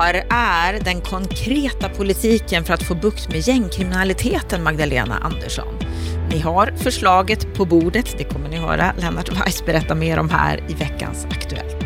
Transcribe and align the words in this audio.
Var 0.00 0.24
är 0.30 0.80
den 0.84 1.00
konkreta 1.00 1.88
politiken 1.88 2.64
för 2.64 2.74
att 2.74 2.82
få 2.82 2.94
bukt 2.94 3.28
med 3.28 3.48
gängkriminaliteten, 3.48 4.62
Magdalena 4.62 5.18
Andersson? 5.18 5.78
Ni 6.30 6.38
har 6.38 6.72
förslaget 6.76 7.54
på 7.54 7.64
bordet, 7.64 8.14
det 8.18 8.24
kommer 8.24 8.48
ni 8.48 8.56
höra 8.56 8.94
Lennart 8.98 9.32
Weiss 9.32 9.64
berätta 9.66 9.94
mer 9.94 10.18
om 10.18 10.30
här 10.30 10.64
i 10.68 10.74
veckans 10.74 11.26
Aktuellt. 11.30 11.76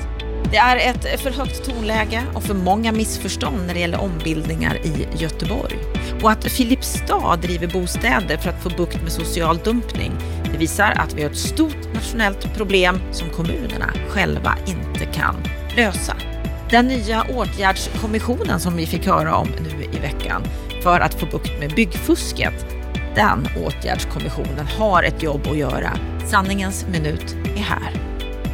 Det 0.50 0.56
är 0.56 0.76
ett 0.76 1.20
för 1.20 1.30
högt 1.30 1.64
tonläge 1.64 2.22
och 2.34 2.42
för 2.42 2.54
många 2.54 2.92
missförstånd 2.92 3.66
när 3.66 3.74
det 3.74 3.80
gäller 3.80 4.00
ombildningar 4.00 4.76
i 4.76 5.06
Göteborg. 5.18 5.76
Och 6.22 6.30
att 6.30 6.44
Filipstad 6.44 7.36
driver 7.36 7.66
bostäder 7.66 8.36
för 8.36 8.50
att 8.50 8.62
få 8.62 8.68
bukt 8.68 9.02
med 9.02 9.12
social 9.12 9.58
dumpning, 9.58 10.12
det 10.52 10.58
visar 10.58 10.92
att 10.96 11.14
vi 11.14 11.22
har 11.22 11.30
ett 11.30 11.36
stort 11.36 11.94
nationellt 11.94 12.54
problem 12.56 13.00
som 13.12 13.28
kommunerna 13.28 13.92
själva 14.08 14.54
inte 14.66 15.06
kan 15.06 15.36
lösa. 15.76 16.16
Den 16.70 16.86
nya 16.86 17.24
åtgärdskommissionen 17.24 18.60
som 18.60 18.76
vi 18.76 18.86
fick 18.86 19.06
höra 19.06 19.36
om 19.36 19.48
nu 19.48 19.84
i 19.84 19.98
veckan 19.98 20.42
för 20.82 21.00
att 21.00 21.14
få 21.14 21.26
bukt 21.26 21.60
med 21.60 21.70
byggfusket, 21.74 22.66
den 23.14 23.48
åtgärdskommissionen 23.66 24.66
har 24.78 25.02
ett 25.02 25.22
jobb 25.22 25.46
att 25.50 25.58
göra. 25.58 25.90
Sanningens 26.26 26.86
minut 26.88 27.36
är 27.56 27.62
här. 27.62 27.92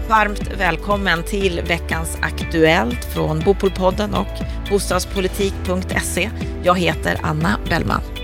Varmt 0.08 0.50
välkommen 0.58 1.22
till 1.22 1.62
veckans 1.68 2.18
Aktuellt 2.22 3.04
från 3.04 3.40
Bopolpodden 3.40 4.14
och 4.14 4.44
bostadspolitik.se. 4.70 6.30
Jag 6.62 6.78
heter 6.78 7.18
Anna 7.22 7.58
Bellman. 7.68 8.19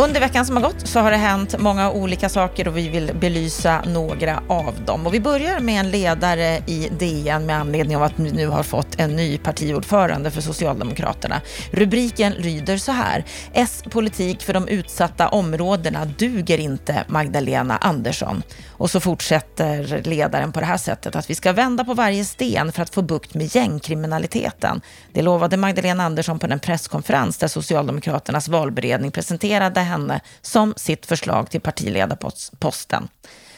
Under 0.00 0.20
veckan 0.20 0.46
som 0.46 0.56
har 0.56 0.62
gått 0.62 0.86
så 0.86 1.00
har 1.00 1.10
det 1.10 1.16
hänt 1.16 1.58
många 1.58 1.90
olika 1.90 2.28
saker 2.28 2.68
och 2.68 2.76
vi 2.76 2.88
vill 2.88 3.10
belysa 3.20 3.82
några 3.86 4.42
av 4.48 4.74
dem. 4.86 5.06
Och 5.06 5.14
vi 5.14 5.20
börjar 5.20 5.60
med 5.60 5.80
en 5.80 5.90
ledare 5.90 6.62
i 6.66 6.88
DN 6.98 7.46
med 7.46 7.56
anledning 7.56 7.96
av 7.96 8.02
att 8.02 8.12
vi 8.16 8.30
nu 8.30 8.46
har 8.46 8.62
fått 8.62 9.00
en 9.00 9.16
ny 9.16 9.38
partiordförande 9.38 10.30
för 10.30 10.40
Socialdemokraterna. 10.40 11.40
Rubriken 11.70 12.32
lyder 12.32 12.76
så 12.76 12.92
här. 12.92 13.24
S-politik 13.52 14.42
för 14.42 14.52
de 14.52 14.68
utsatta 14.68 15.28
områdena 15.28 16.04
duger 16.04 16.58
inte 16.60 17.04
Magdalena 17.08 17.76
Andersson. 17.76 18.42
Och 18.68 18.90
så 18.90 19.00
fortsätter 19.00 20.02
ledaren 20.04 20.52
på 20.52 20.60
det 20.60 20.66
här 20.66 20.76
sättet 20.76 21.16
att 21.16 21.30
vi 21.30 21.34
ska 21.34 21.52
vända 21.52 21.84
på 21.84 21.94
varje 21.94 22.24
sten 22.24 22.72
för 22.72 22.82
att 22.82 22.94
få 22.94 23.02
bukt 23.02 23.34
med 23.34 23.54
gängkriminaliteten. 23.54 24.80
Det 25.12 25.22
lovade 25.22 25.56
Magdalena 25.56 26.04
Andersson 26.04 26.38
på 26.38 26.46
den 26.46 26.60
presskonferens 26.60 27.38
där 27.38 27.48
Socialdemokraternas 27.48 28.48
valberedning 28.48 29.10
presenterade 29.10 29.87
henne 29.88 30.20
som 30.40 30.74
sitt 30.76 31.06
förslag 31.06 31.50
till 31.50 31.60
partiledarposten. 31.60 33.08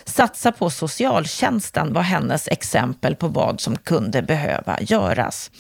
Satsa 0.05 0.53
på 0.53 0.71
socialtjänsten 0.71 1.93
var 1.93 2.03
hennes 2.03 2.49
exempel 2.49 3.17
på 3.17 3.29
vad 3.29 3.61
som 3.61 3.77
kunde 3.77 4.23
behöva 4.23 4.81
göras. 4.81 5.51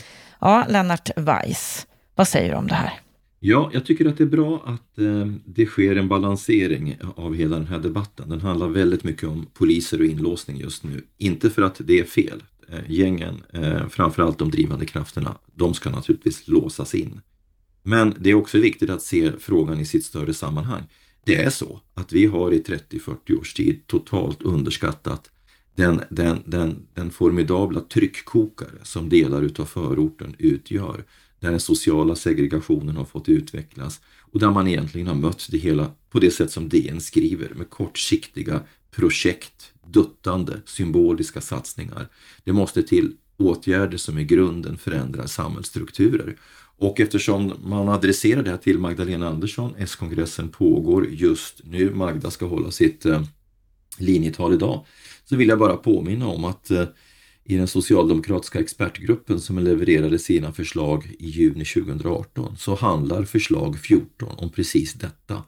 Ja, 0.40 0.64
Lennart 0.68 1.10
Weiss, 1.16 1.86
vad 2.14 2.28
säger 2.28 2.50
du 2.50 2.56
om 2.56 2.66
det 2.66 2.74
här? 2.74 3.00
Ja, 3.42 3.70
jag 3.72 3.86
tycker 3.86 4.06
att 4.06 4.18
det 4.18 4.24
är 4.24 4.28
bra 4.28 4.62
att 4.66 4.98
eh, 4.98 5.26
det 5.44 5.66
sker 5.66 5.96
en 5.96 6.08
balansering 6.08 6.96
av 7.16 7.34
hela 7.34 7.56
den 7.56 7.66
här 7.66 7.78
debatten. 7.78 8.28
Den 8.28 8.40
handlar 8.40 8.68
väldigt 8.68 9.04
mycket 9.04 9.28
om 9.28 9.46
poliser 9.54 10.00
och 10.00 10.06
inlåsning 10.06 10.56
just 10.56 10.84
nu. 10.84 11.04
Inte 11.18 11.50
för 11.50 11.62
att 11.62 11.80
det 11.84 12.00
är 12.00 12.04
fel. 12.04 12.42
Eh, 12.68 12.90
gängen, 12.90 13.42
eh, 13.52 13.88
framförallt 13.88 14.38
de 14.38 14.50
drivande 14.50 14.86
krafterna, 14.86 15.34
de 15.54 15.74
ska 15.74 15.90
naturligtvis 15.90 16.48
låsas 16.48 16.94
in. 16.94 17.20
Men 17.82 18.14
det 18.18 18.30
är 18.30 18.34
också 18.34 18.58
viktigt 18.58 18.90
att 18.90 19.02
se 19.02 19.32
frågan 19.38 19.80
i 19.80 19.84
sitt 19.84 20.04
större 20.04 20.34
sammanhang. 20.34 20.82
Det 21.24 21.36
är 21.36 21.50
så 21.50 21.80
att 21.94 22.12
vi 22.12 22.26
har 22.26 22.52
i 22.52 22.62
30-40 22.62 23.40
års 23.40 23.54
tid 23.54 23.86
totalt 23.86 24.42
underskattat 24.42 25.30
den, 25.74 26.00
den, 26.10 26.42
den, 26.46 26.86
den 26.94 27.10
formidabla 27.10 27.80
tryckkokare 27.80 28.78
som 28.82 29.08
delar 29.08 29.42
utav 29.42 29.64
förorten 29.64 30.34
utgör. 30.38 31.04
Där 31.40 31.50
den 31.50 31.60
sociala 31.60 32.16
segregationen 32.16 32.96
har 32.96 33.04
fått 33.04 33.28
utvecklas 33.28 34.00
och 34.20 34.40
där 34.40 34.50
man 34.50 34.68
egentligen 34.68 35.06
har 35.06 35.14
mött 35.14 35.48
det 35.50 35.58
hela 35.58 35.90
på 36.10 36.18
det 36.18 36.30
sätt 36.30 36.50
som 36.50 36.68
DN 36.68 37.00
skriver 37.00 37.54
med 37.54 37.70
kortsiktiga 37.70 38.60
projekt, 38.90 39.72
duttande, 39.86 40.60
symboliska 40.64 41.40
satsningar. 41.40 42.08
Det 42.44 42.52
måste 42.52 42.82
till 42.82 43.12
åtgärder 43.36 43.96
som 43.96 44.18
i 44.18 44.24
grunden 44.24 44.78
förändrar 44.78 45.26
samhällsstrukturer. 45.26 46.36
Och 46.80 47.00
eftersom 47.00 47.52
man 47.64 47.88
adresserar 47.88 48.42
det 48.42 48.50
här 48.50 48.56
till 48.56 48.78
Magdalena 48.78 49.28
Andersson, 49.28 49.74
S-kongressen 49.78 50.48
pågår 50.48 51.06
just 51.10 51.60
nu, 51.64 51.94
Magda 51.94 52.30
ska 52.30 52.46
hålla 52.46 52.70
sitt 52.70 53.06
eh, 53.06 53.22
linjetal 53.98 54.54
idag, 54.54 54.86
så 55.24 55.36
vill 55.36 55.48
jag 55.48 55.58
bara 55.58 55.76
påminna 55.76 56.26
om 56.26 56.44
att 56.44 56.70
eh, 56.70 56.84
i 57.44 57.56
den 57.56 57.68
socialdemokratiska 57.68 58.60
expertgruppen 58.60 59.40
som 59.40 59.58
levererade 59.58 60.18
sina 60.18 60.52
förslag 60.52 61.16
i 61.18 61.26
juni 61.26 61.64
2018 61.64 62.56
så 62.56 62.74
handlar 62.74 63.24
förslag 63.24 63.78
14 63.78 64.34
om 64.38 64.50
precis 64.50 64.92
detta. 64.92 65.42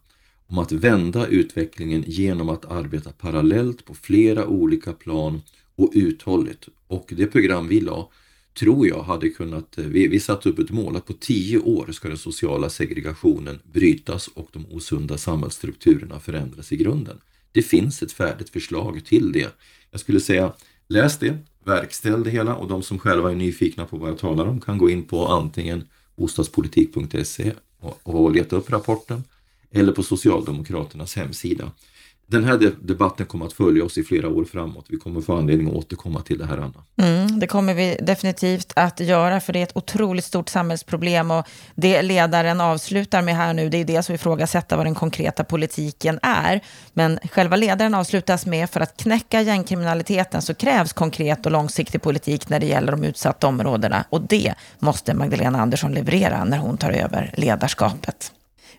Om 0.47 0.59
att 0.59 0.73
vända 0.73 1.27
utvecklingen 1.27 2.05
genom 2.07 2.49
att 2.49 2.65
arbeta 2.65 3.13
parallellt 3.13 3.85
på 3.85 3.95
flera 3.95 4.47
olika 4.47 4.93
plan 4.93 5.43
och 5.77 5.91
uthålligt. 5.95 6.69
Och 6.87 7.13
det 7.17 7.27
program 7.27 7.69
vi 7.69 7.81
la 7.81 8.11
tror 8.55 8.89
jag 8.89 9.03
hade 9.03 9.29
kunnat, 9.29 9.79
eh, 9.79 9.85
vi, 9.85 10.09
vi 10.09 10.21
satte 10.21 10.49
upp 10.49 10.59
ett 10.59 10.71
mål 10.71 10.97
att 10.97 11.07
på 11.07 11.13
tio 11.13 11.59
år 11.59 11.93
ska 11.93 12.09
den 12.09 12.19
sociala 12.19 12.71
segregationen 12.71 13.59
brytas 13.73 14.29
och 14.29 14.49
de 14.53 14.67
osunda 14.67 15.19
samhällsstrukturerna 15.19 16.21
förändras 16.21 16.73
i 16.73 16.77
grunden. 16.77 17.21
Det 17.53 17.63
finns 17.63 18.03
ett 18.03 18.13
färdigt 18.13 18.51
förslag 18.51 19.05
till 19.05 19.33
det. 19.33 19.49
Jag 19.91 20.01
skulle 20.01 20.21
säga, 20.21 20.53
läs 20.89 21.19
det, 21.19 21.39
verkställ 21.65 22.25
det 22.25 22.31
hela 22.31 22.55
och 22.55 22.69
de 22.69 22.83
som 22.83 22.99
själva 22.99 23.31
är 23.31 23.35
nyfikna 23.35 23.87
på 23.87 23.97
vad 23.97 24.11
jag 24.11 24.19
talar 24.19 24.47
om 24.47 24.61
kan 24.61 24.79
gå 24.79 24.91
in 24.91 25.03
på 25.03 25.27
antingen 25.27 25.85
bostadspolitik.se 26.17 27.53
och, 27.81 28.01
och 28.03 28.33
leta 28.33 28.57
upp 28.57 28.71
rapporten 28.71 29.25
eller 29.71 29.93
på 29.93 30.03
Socialdemokraternas 30.03 31.17
hemsida 31.17 31.73
den 32.33 32.45
här 32.45 32.73
debatten 32.81 33.27
kommer 33.27 33.47
att 33.47 33.53
följa 33.53 33.85
oss 33.85 33.99
i 33.99 34.03
flera 34.03 34.29
år 34.29 34.45
framåt. 34.45 34.87
Vi 34.89 34.97
kommer 34.97 35.21
få 35.21 35.37
anledning 35.37 35.69
att 35.69 35.75
återkomma 35.75 36.21
till 36.21 36.39
det 36.39 36.47
här, 36.47 36.59
Anna. 36.59 36.85
Mm, 36.97 37.41
det 37.41 37.47
kommer 37.47 37.75
vi 37.75 37.97
definitivt 38.01 38.73
att 38.77 39.01
göra, 39.01 39.41
för 39.41 39.53
det 39.53 39.59
är 39.59 39.63
ett 39.63 39.77
otroligt 39.77 40.25
stort 40.25 40.49
samhällsproblem. 40.49 41.31
Och 41.31 41.49
det 41.75 42.03
ledaren 42.03 42.61
avslutar 42.61 43.23
med 43.23 43.37
här 43.37 43.55
nu, 43.55 43.69
det 43.69 43.79
är 43.79 43.85
det 43.85 44.03
som 44.03 44.15
ifrågasätta 44.15 44.77
vad 44.77 44.87
den 44.87 44.95
konkreta 44.95 45.45
politiken 45.45 46.19
är. 46.23 46.61
Men 46.93 47.19
själva 47.33 47.57
ledaren 47.57 47.95
avslutas 47.95 48.47
med, 48.47 48.71
för 48.71 48.81
att 48.81 48.97
knäcka 48.97 49.43
gängkriminaliteten 49.43 50.43
så 50.43 50.55
krävs 50.55 50.93
konkret 50.93 51.47
och 51.47 51.53
långsiktig 51.53 52.03
politik 52.03 52.49
när 52.49 52.61
det 52.61 52.67
gäller 52.67 52.93
de 52.93 53.05
utsatta 53.05 53.47
områdena. 53.47 54.05
Och 54.09 54.21
det 54.21 54.55
måste 54.79 55.15
Magdalena 55.15 55.61
Andersson 55.61 55.93
leverera 55.93 56.45
när 56.45 56.59
hon 56.59 56.77
tar 56.77 56.91
över 56.91 57.35
ledarskapet. 57.37 58.33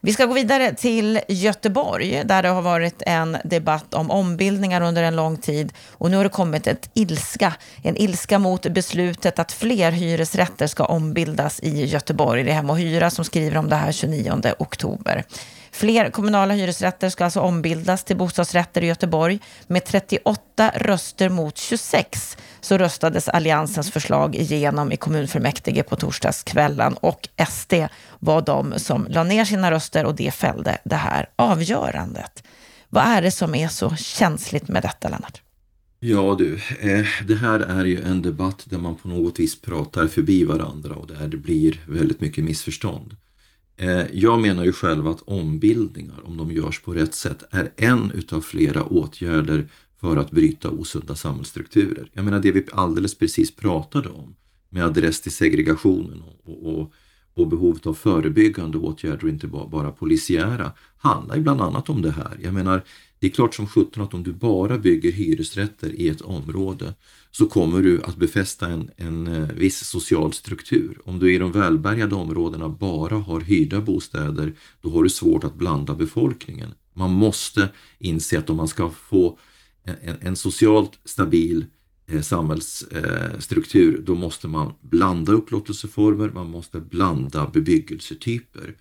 Vi 0.05 0.13
ska 0.13 0.25
gå 0.25 0.33
vidare 0.33 0.73
till 0.73 1.19
Göteborg, 1.27 2.23
där 2.25 2.43
det 2.43 2.49
har 2.49 2.61
varit 2.61 3.01
en 3.05 3.37
debatt 3.43 3.93
om 3.93 4.11
ombildningar 4.11 4.81
under 4.81 5.03
en 5.03 5.15
lång 5.15 5.37
tid. 5.37 5.73
Och 5.91 6.11
nu 6.11 6.17
har 6.17 6.23
det 6.23 6.29
kommit 6.29 6.67
ett 6.67 6.89
ilska, 6.93 7.53
en 7.83 7.97
ilska 7.97 8.39
mot 8.39 8.67
beslutet 8.67 9.39
att 9.39 9.51
fler 9.51 9.91
hyresrätter 9.91 10.67
ska 10.67 10.85
ombildas 10.85 11.59
i 11.59 11.85
Göteborg. 11.85 12.43
Det 12.43 12.51
är 12.51 12.55
Hem 12.55 12.69
och 12.69 12.77
Hyra 12.77 13.09
som 13.09 13.25
skriver 13.25 13.57
om 13.57 13.69
det 13.69 13.75
här 13.75 13.91
29 13.91 14.41
oktober. 14.59 15.23
Fler 15.71 16.09
kommunala 16.09 16.53
hyresrätter 16.53 17.09
ska 17.09 17.23
alltså 17.23 17.39
ombildas 17.39 18.03
till 18.03 18.17
bostadsrätter 18.17 18.83
i 18.83 18.87
Göteborg. 18.87 19.39
Med 19.67 19.85
38 19.85 20.71
röster 20.75 21.29
mot 21.29 21.57
26 21.57 22.37
så 22.63 22.77
röstades 22.77 23.29
Alliansens 23.29 23.91
förslag 23.91 24.35
igenom 24.35 24.91
i 24.91 24.97
kommunfullmäktige 24.97 25.83
på 25.83 25.95
torsdagskvällen 25.95 26.93
och 26.93 27.29
SD 27.49 27.73
var 28.19 28.41
de 28.41 28.79
som 28.79 29.07
la 29.09 29.23
ner 29.23 29.45
sina 29.45 29.71
röster 29.71 30.05
och 30.05 30.15
det 30.15 30.33
fällde 30.33 30.77
det 30.85 30.95
här 30.95 31.29
avgörandet. 31.35 32.43
Vad 32.89 33.03
är 33.03 33.21
det 33.21 33.31
som 33.31 33.55
är 33.55 33.67
så 33.67 33.95
känsligt 33.95 34.67
med 34.67 34.81
detta, 34.81 35.09
Lennart? 35.09 35.41
Ja 35.99 36.35
du, 36.39 36.53
eh, 36.79 37.05
det 37.27 37.35
här 37.35 37.59
är 37.59 37.85
ju 37.85 38.01
en 38.01 38.21
debatt 38.21 38.63
där 38.65 38.77
man 38.77 38.95
på 38.95 39.07
något 39.07 39.39
vis 39.39 39.61
pratar 39.61 40.07
förbi 40.07 40.43
varandra 40.43 40.95
och 40.95 41.07
där 41.07 41.27
det 41.27 41.37
blir 41.37 41.81
väldigt 41.87 42.21
mycket 42.21 42.43
missförstånd. 42.43 43.15
Eh, 43.77 44.03
jag 44.13 44.41
menar 44.41 44.63
ju 44.63 44.73
själv 44.73 45.07
att 45.07 45.21
ombildningar, 45.21 46.19
om 46.25 46.37
de 46.37 46.51
görs 46.51 46.81
på 46.81 46.93
rätt 46.93 47.15
sätt, 47.15 47.43
är 47.51 47.71
en 47.77 48.11
utav 48.11 48.41
flera 48.41 48.83
åtgärder 48.83 49.67
för 50.03 50.17
att 50.17 50.31
bryta 50.31 50.69
osunda 50.69 51.15
samhällsstrukturer. 51.15 52.09
Jag 52.13 52.25
menar 52.25 52.39
det 52.39 52.51
vi 52.51 52.65
alldeles 52.71 53.15
precis 53.15 53.55
pratade 53.55 54.09
om 54.09 54.35
med 54.69 54.85
adress 54.85 55.21
till 55.21 55.31
segregationen 55.31 56.23
och, 56.43 56.73
och, 56.73 56.91
och 57.33 57.47
behovet 57.47 57.87
av 57.87 57.93
förebyggande 57.93 58.77
åtgärder 58.77 59.23
och 59.23 59.29
inte 59.29 59.47
bara, 59.47 59.67
bara 59.67 59.91
polisiära 59.91 60.71
handlar 60.97 61.35
ju 61.35 61.41
bland 61.41 61.61
annat 61.61 61.89
om 61.89 62.01
det 62.01 62.11
här. 62.11 62.39
Jag 62.43 62.53
menar 62.53 62.83
Det 63.19 63.27
är 63.27 63.31
klart 63.31 63.55
som 63.55 63.67
sjutton 63.67 64.03
att 64.03 64.13
om 64.13 64.23
du 64.23 64.33
bara 64.33 64.77
bygger 64.77 65.11
hyresrätter 65.11 65.89
i 65.95 66.09
ett 66.09 66.21
område 66.21 66.93
så 67.31 67.45
kommer 67.45 67.81
du 67.81 68.01
att 68.03 68.15
befästa 68.15 68.67
en, 68.67 68.89
en 68.97 69.27
eh, 69.27 69.49
viss 69.49 69.87
social 69.87 70.33
struktur. 70.33 70.99
Om 71.05 71.19
du 71.19 71.33
i 71.33 71.37
de 71.37 71.51
välbärgade 71.51 72.15
områdena 72.15 72.69
bara 72.69 73.15
har 73.15 73.41
hyrda 73.41 73.81
bostäder, 73.81 74.53
då 74.81 74.89
har 74.89 75.03
du 75.03 75.09
svårt 75.09 75.43
att 75.43 75.55
blanda 75.55 75.93
befolkningen. 75.93 76.73
Man 76.93 77.11
måste 77.11 77.69
inse 77.99 78.39
att 78.39 78.49
om 78.49 78.57
man 78.57 78.67
ska 78.67 78.89
få 78.89 79.37
en, 79.83 80.17
en 80.21 80.35
socialt 80.35 80.99
stabil 81.05 81.65
eh, 82.07 82.21
samhällsstruktur, 82.21 83.99
eh, 83.99 84.03
då 84.03 84.15
måste 84.15 84.47
man 84.47 84.73
blanda 84.81 85.31
upplåtelseformer, 85.31 86.31
man 86.33 86.49
måste 86.49 86.79
blanda 86.79 87.49
bebyggelsetyper. 87.53 88.75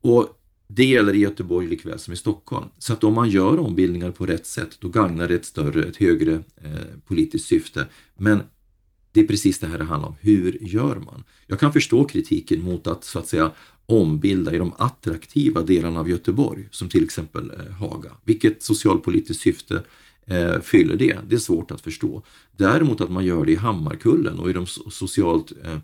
Och 0.00 0.42
det 0.68 0.84
gäller 0.84 1.14
i 1.14 1.18
Göteborg 1.18 1.68
likväl 1.68 1.98
som 1.98 2.12
i 2.12 2.16
Stockholm. 2.16 2.68
Så 2.78 2.92
att 2.92 3.04
om 3.04 3.14
man 3.14 3.30
gör 3.30 3.58
ombildningar 3.58 4.10
på 4.10 4.26
rätt 4.26 4.46
sätt, 4.46 4.76
då 4.80 4.88
gagnar 4.88 5.28
det 5.28 5.34
ett 5.34 5.44
större, 5.44 5.84
ett 5.84 5.96
högre 5.96 6.34
eh, 6.34 6.98
politiskt 7.06 7.46
syfte. 7.46 7.86
Men 8.16 8.42
det 9.12 9.20
är 9.20 9.26
precis 9.26 9.58
det 9.58 9.66
här 9.66 9.78
det 9.78 9.84
handlar 9.84 10.08
om. 10.08 10.14
Hur 10.20 10.58
gör 10.60 10.96
man? 10.96 11.24
Jag 11.46 11.60
kan 11.60 11.72
förstå 11.72 12.04
kritiken 12.04 12.62
mot 12.62 12.86
att 12.86 13.04
så 13.04 13.18
att 13.18 13.28
säga 13.28 13.52
ombilda 13.86 14.54
i 14.54 14.58
de 14.58 14.72
attraktiva 14.78 15.62
delarna 15.62 16.00
av 16.00 16.10
Göteborg, 16.10 16.68
som 16.70 16.88
till 16.88 17.04
exempel 17.04 17.50
eh, 17.50 17.72
Haga. 17.72 18.10
Vilket 18.24 18.62
socialpolitiskt 18.62 19.42
syfte 19.42 19.82
eh, 20.26 20.60
fyller 20.60 20.96
det? 20.96 21.18
Det 21.28 21.34
är 21.34 21.38
svårt 21.38 21.70
att 21.70 21.80
förstå. 21.80 22.22
Däremot 22.56 23.00
att 23.00 23.10
man 23.10 23.24
gör 23.24 23.44
det 23.44 23.52
i 23.52 23.56
Hammarkullen 23.56 24.38
och 24.38 24.50
i 24.50 24.52
de 24.52 24.66
socialt 24.66 25.52
eh, 25.64 25.78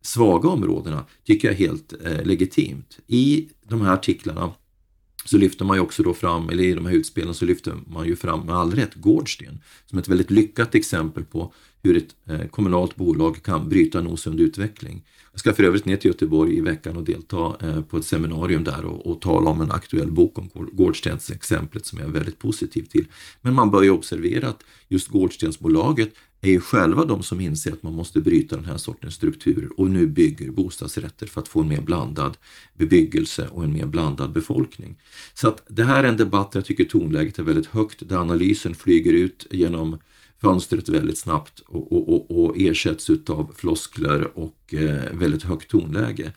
svaga 0.00 0.48
områdena 0.48 1.04
tycker 1.24 1.48
jag 1.48 1.54
är 1.54 1.58
helt 1.58 1.94
eh, 2.04 2.24
legitimt. 2.24 2.98
I 3.06 3.48
de 3.68 3.80
här 3.80 3.92
artiklarna 3.92 4.52
så 5.28 5.38
lyfter 5.38 5.64
man 5.64 5.76
ju 5.76 5.80
också 5.80 6.02
då 6.02 6.14
fram, 6.14 6.48
eller 6.48 6.64
i 6.64 6.74
de 6.74 6.86
här 6.86 6.94
utspelen 6.94 7.34
så 7.34 7.44
lyfter 7.44 7.74
man 7.86 8.06
ju 8.06 8.16
fram 8.16 8.46
med 8.46 8.54
all 8.54 8.72
rätt 8.72 8.94
Gårdsten 8.94 9.60
som 9.86 9.98
ett 9.98 10.08
väldigt 10.08 10.30
lyckat 10.30 10.74
exempel 10.74 11.24
på 11.24 11.52
hur 11.82 11.96
ett 11.96 12.16
eh, 12.26 12.48
kommunalt 12.48 12.96
bolag 12.96 13.42
kan 13.42 13.68
bryta 13.68 13.98
en 13.98 14.06
osund 14.06 14.40
utveckling. 14.40 15.04
Jag 15.32 15.40
ska 15.40 15.52
för 15.52 15.62
övrigt 15.62 15.84
ner 15.84 15.96
till 15.96 16.08
Göteborg 16.08 16.56
i 16.56 16.60
veckan 16.60 16.96
och 16.96 17.04
delta 17.04 17.56
eh, 17.60 17.80
på 17.80 17.96
ett 17.96 18.04
seminarium 18.04 18.64
där 18.64 18.84
och, 18.84 19.06
och 19.06 19.20
tala 19.20 19.50
om 19.50 19.60
en 19.60 19.70
aktuell 19.70 20.10
bok 20.10 20.38
om 20.38 20.50
Gårdstens 20.72 21.30
exemplet 21.30 21.86
som 21.86 21.98
jag 21.98 22.08
är 22.08 22.12
väldigt 22.12 22.38
positiv 22.38 22.82
till. 22.82 23.06
Men 23.40 23.54
man 23.54 23.70
bör 23.70 23.82
ju 23.82 23.90
observera 23.90 24.48
att 24.48 24.64
just 24.88 25.08
Gårdstensbolaget 25.08 26.10
är 26.40 26.50
ju 26.50 26.60
själva 26.60 27.04
de 27.04 27.22
som 27.22 27.40
inser 27.40 27.72
att 27.72 27.82
man 27.82 27.94
måste 27.94 28.20
bryta 28.20 28.56
den 28.56 28.64
här 28.64 28.76
sortens 28.76 29.14
struktur 29.14 29.70
och 29.76 29.90
nu 29.90 30.06
bygger 30.06 30.50
bostadsrätter 30.50 31.26
för 31.26 31.40
att 31.40 31.48
få 31.48 31.60
en 31.60 31.68
mer 31.68 31.80
blandad 31.80 32.36
bebyggelse 32.74 33.48
och 33.48 33.64
en 33.64 33.72
mer 33.72 33.86
blandad 33.86 34.32
befolkning. 34.32 34.96
Så 35.34 35.48
att 35.48 35.62
det 35.68 35.84
här 35.84 36.04
är 36.04 36.08
en 36.08 36.16
debatt 36.16 36.52
där 36.52 36.60
jag 36.60 36.66
tycker 36.66 36.84
tonläget 36.84 37.38
är 37.38 37.42
väldigt 37.42 37.66
högt, 37.66 38.08
där 38.08 38.16
analysen 38.16 38.74
flyger 38.74 39.12
ut 39.12 39.46
genom 39.50 39.98
fönstret 40.40 40.88
väldigt 40.88 41.18
snabbt 41.18 41.60
och, 41.60 41.92
och, 41.92 42.08
och, 42.08 42.44
och 42.44 42.54
ersätts 42.58 43.10
av 43.28 43.52
floskler 43.56 44.38
och 44.38 44.74
eh, 44.74 45.12
väldigt 45.12 45.42
högt 45.42 45.70
tonläge. 45.70 46.32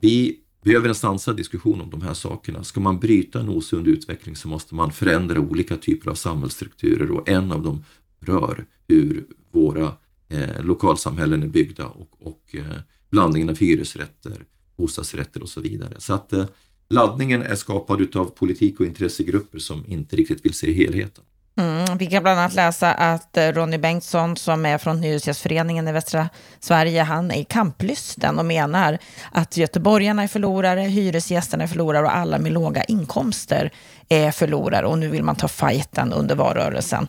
Vi 0.00 0.40
behöver 0.64 0.88
en 0.88 0.94
sansad 0.94 1.36
diskussion 1.36 1.80
om 1.80 1.90
de 1.90 2.02
här 2.02 2.14
sakerna. 2.14 2.64
Ska 2.64 2.80
man 2.80 2.98
bryta 2.98 3.40
en 3.40 3.48
osund 3.48 3.88
utveckling 3.88 4.36
så 4.36 4.48
måste 4.48 4.74
man 4.74 4.92
förändra 4.92 5.40
olika 5.40 5.76
typer 5.76 6.10
av 6.10 6.14
samhällsstrukturer 6.14 7.10
och 7.10 7.28
en 7.28 7.52
av 7.52 7.62
dem 7.62 7.84
rör 8.20 8.66
hur 8.88 9.24
våra 9.50 9.92
eh, 10.28 10.62
lokalsamhällen 10.62 11.42
är 11.42 11.46
byggda 11.46 11.86
och, 11.86 12.26
och 12.26 12.54
eh, 12.54 12.80
blandningen 13.10 13.48
av 13.48 13.58
hyresrätter, 13.58 14.44
bostadsrätter 14.76 15.42
och 15.42 15.48
så 15.48 15.60
vidare. 15.60 15.94
Så 15.98 16.14
att 16.14 16.32
eh, 16.32 16.44
laddningen 16.90 17.42
är 17.42 17.54
skapad 17.54 18.00
utav 18.00 18.24
politik 18.24 18.80
och 18.80 18.86
intressegrupper 18.86 19.58
som 19.58 19.84
inte 19.86 20.16
riktigt 20.16 20.44
vill 20.44 20.54
se 20.54 20.72
helheten. 20.72 21.24
Mm, 21.58 21.98
vi 21.98 22.06
kan 22.06 22.22
bland 22.22 22.38
annat 22.40 22.54
läsa 22.54 22.92
att 22.92 23.36
eh, 23.36 23.52
Ronny 23.52 23.78
Bengtsson 23.78 24.36
som 24.36 24.66
är 24.66 24.78
från 24.78 25.02
Hyresgästföreningen 25.02 25.88
i 25.88 25.92
västra 25.92 26.28
Sverige, 26.60 27.02
han 27.02 27.30
är 27.30 27.44
kamplysten 27.44 28.38
och 28.38 28.44
menar 28.44 28.98
att 29.32 29.56
göteborgarna 29.56 30.22
är 30.22 30.28
förlorare, 30.28 30.80
hyresgästerna 30.80 31.64
är 31.64 31.68
förlorare 31.68 32.04
och 32.04 32.16
alla 32.16 32.38
med 32.38 32.52
låga 32.52 32.84
inkomster 32.84 33.72
är 34.08 34.30
förlorare 34.30 34.86
och 34.86 34.98
nu 34.98 35.08
vill 35.08 35.22
man 35.22 35.36
ta 35.36 35.48
fighten 35.48 36.12
under 36.12 36.34
valrörelsen. 36.34 37.08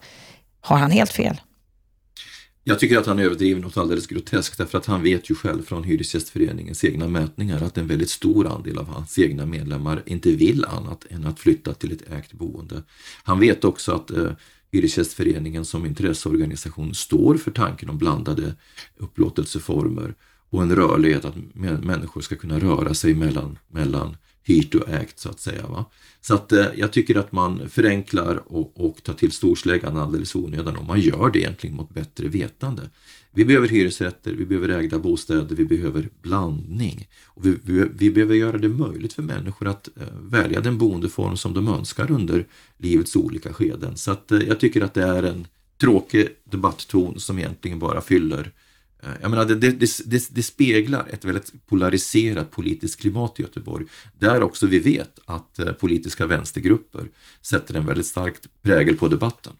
Har 0.61 0.77
han 0.77 0.91
helt 0.91 1.11
fel? 1.11 1.41
Jag 2.69 2.79
tycker 2.79 2.97
att 2.97 3.05
han 3.05 3.19
överdriver 3.19 3.61
något 3.61 3.77
alldeles 3.77 4.07
groteskt 4.07 4.57
därför 4.57 4.77
att 4.77 4.85
han 4.85 5.03
vet 5.03 5.29
ju 5.29 5.35
själv 5.35 5.63
från 5.63 5.83
Hyresgästföreningens 5.83 6.83
egna 6.83 7.07
mätningar 7.07 7.61
att 7.61 7.77
en 7.77 7.87
väldigt 7.87 8.09
stor 8.09 8.47
andel 8.47 8.77
av 8.77 8.87
hans 8.87 9.19
egna 9.19 9.45
medlemmar 9.45 10.03
inte 10.05 10.31
vill 10.31 10.65
annat 10.65 11.05
än 11.09 11.25
att 11.25 11.39
flytta 11.39 11.73
till 11.73 11.91
ett 11.91 12.11
ägt 12.11 12.33
boende. 12.33 12.83
Han 13.23 13.39
vet 13.39 13.63
också 13.63 13.91
att 13.91 14.11
eh, 14.11 14.31
Hyresgästföreningen 14.71 15.65
som 15.65 15.85
intresseorganisation 15.85 16.93
står 16.93 17.37
för 17.37 17.51
tanken 17.51 17.89
om 17.89 17.97
blandade 17.97 18.55
upplåtelseformer 18.97 20.13
och 20.49 20.61
en 20.61 20.75
rörlighet 20.75 21.25
att 21.25 21.35
människor 21.83 22.21
ska 22.21 22.35
kunna 22.35 22.59
röra 22.59 22.93
sig 22.93 23.13
mellan, 23.13 23.57
mellan 23.67 24.17
hyrt 24.43 24.75
och 24.75 24.89
ägt 24.89 25.19
så 25.19 25.29
att 25.29 25.39
säga. 25.39 25.67
Va? 25.67 25.85
Så 26.21 26.33
att 26.33 26.51
eh, 26.51 26.65
jag 26.75 26.91
tycker 26.91 27.15
att 27.15 27.31
man 27.31 27.69
förenklar 27.69 28.43
och, 28.45 28.85
och 28.85 29.03
tar 29.03 29.13
till 29.13 29.31
storsläggan 29.31 29.97
alldeles 29.97 30.35
onödan 30.35 30.75
och 30.75 30.85
man 30.85 30.99
gör 30.99 31.29
det 31.29 31.39
egentligen 31.39 31.75
mot 31.75 31.93
bättre 31.93 32.27
vetande. 32.27 32.81
Vi 33.31 33.45
behöver 33.45 33.67
hyresrätter, 33.67 34.31
vi 34.31 34.45
behöver 34.45 34.69
ägda 34.69 34.99
bostäder, 34.99 35.55
vi 35.55 35.65
behöver 35.65 36.09
blandning. 36.21 37.07
Och 37.25 37.45
vi, 37.45 37.57
vi, 37.63 37.85
vi 37.93 38.11
behöver 38.11 38.35
göra 38.35 38.57
det 38.57 38.69
möjligt 38.69 39.13
för 39.13 39.23
människor 39.23 39.67
att 39.67 39.89
eh, 39.97 40.03
välja 40.21 40.61
den 40.61 40.77
boendeform 40.77 41.37
som 41.37 41.53
de 41.53 41.67
önskar 41.67 42.11
under 42.11 42.45
livets 42.77 43.15
olika 43.15 43.53
skeden. 43.53 43.97
Så 43.97 44.11
att 44.11 44.31
eh, 44.31 44.39
jag 44.39 44.59
tycker 44.59 44.81
att 44.81 44.93
det 44.93 45.03
är 45.03 45.23
en 45.23 45.47
tråkig 45.77 46.27
debattton 46.43 47.19
som 47.19 47.39
egentligen 47.39 47.79
bara 47.79 48.01
fyller 48.01 48.41
Eh, 48.41 48.51
Eh, 49.03 49.09
jag 49.21 49.31
menar, 49.31 49.45
det, 49.45 49.55
det, 49.55 49.71
det, 50.05 50.29
det, 50.29 50.43
speglar 50.43 51.07
ett 51.13 51.25
väldigt 51.25 51.67
polariserat 51.67 52.51
politiskt 52.51 53.01
klimat 53.01 53.39
i 53.39 53.43
Göteborg, 53.43 53.85
där 54.19 54.43
också 54.43 54.67
vi 54.67 54.79
vet 54.79 55.19
att 55.25 55.59
eh, 55.59 55.71
politiska 55.71 56.25
vänstergrupper 56.25 57.07
sätter 57.41 57.75
en 57.75 57.85
väldigt 57.85 58.05
stark 58.05 58.35
prägel 58.61 58.97
på 58.97 59.07
debatten. 59.07 59.53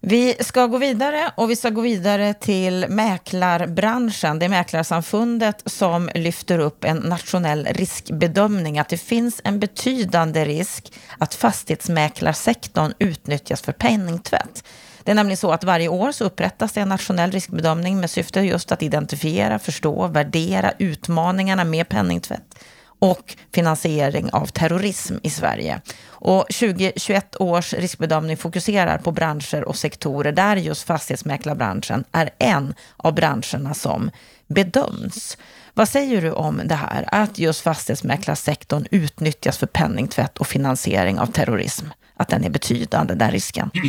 Vi 0.00 0.34
ska 0.40 0.66
gå 0.66 0.78
vidare 0.78 1.32
och 1.36 1.50
vi 1.50 1.56
ska 1.56 1.70
gå 1.70 1.80
vidare 1.80 2.34
till 2.34 2.86
mäklarbranschen. 2.88 4.38
Det 4.38 4.44
är 4.44 4.48
Mäklarsamfundet 4.48 5.62
som 5.66 6.10
lyfter 6.14 6.58
upp 6.58 6.84
en 6.84 6.96
nationell 6.96 7.66
riskbedömning, 7.70 8.78
att 8.78 8.88
det 8.88 8.96
finns 8.96 9.40
en 9.44 9.60
betydande 9.60 10.44
risk 10.44 10.92
att 11.18 11.34
fastighetsmäklarsektorn 11.34 12.92
utnyttjas 12.98 13.62
för 13.62 13.72
penningtvätt. 13.72 14.64
Det 15.06 15.12
är 15.12 15.14
nämligen 15.14 15.36
så 15.36 15.52
att 15.52 15.64
varje 15.64 15.88
år 15.88 16.12
så 16.12 16.24
upprättas 16.24 16.72
det 16.72 16.80
en 16.80 16.88
nationell 16.88 17.30
riskbedömning 17.30 18.00
med 18.00 18.10
syfte 18.10 18.40
just 18.40 18.72
att 18.72 18.82
identifiera, 18.82 19.58
förstå, 19.58 20.06
värdera 20.06 20.72
utmaningarna 20.78 21.64
med 21.64 21.88
penningtvätt 21.88 22.58
och 22.98 23.36
finansiering 23.54 24.30
av 24.32 24.46
terrorism 24.46 25.14
i 25.22 25.30
Sverige. 25.30 25.80
Och 26.06 26.46
2021 26.52 27.36
års 27.40 27.72
riskbedömning 27.72 28.36
fokuserar 28.36 28.98
på 28.98 29.12
branscher 29.12 29.64
och 29.64 29.76
sektorer 29.76 30.32
där 30.32 30.56
just 30.56 30.86
fastighetsmäklarbranschen 30.86 32.04
är 32.12 32.30
en 32.38 32.74
av 32.96 33.14
branscherna 33.14 33.74
som 33.74 34.10
bedöms. 34.46 35.38
Vad 35.74 35.88
säger 35.88 36.22
du 36.22 36.32
om 36.32 36.60
det 36.64 36.74
här, 36.74 37.04
att 37.12 37.38
just 37.38 37.60
fastighetsmäklarsektorn 37.60 38.86
utnyttjas 38.90 39.58
för 39.58 39.66
penningtvätt 39.66 40.38
och 40.38 40.46
finansiering 40.46 41.18
av 41.18 41.26
terrorism? 41.26 41.86
Att 42.16 42.28
den 42.28 42.44
är 42.44 42.50
betydande, 42.50 43.14
den 43.14 43.30
risken? 43.30 43.70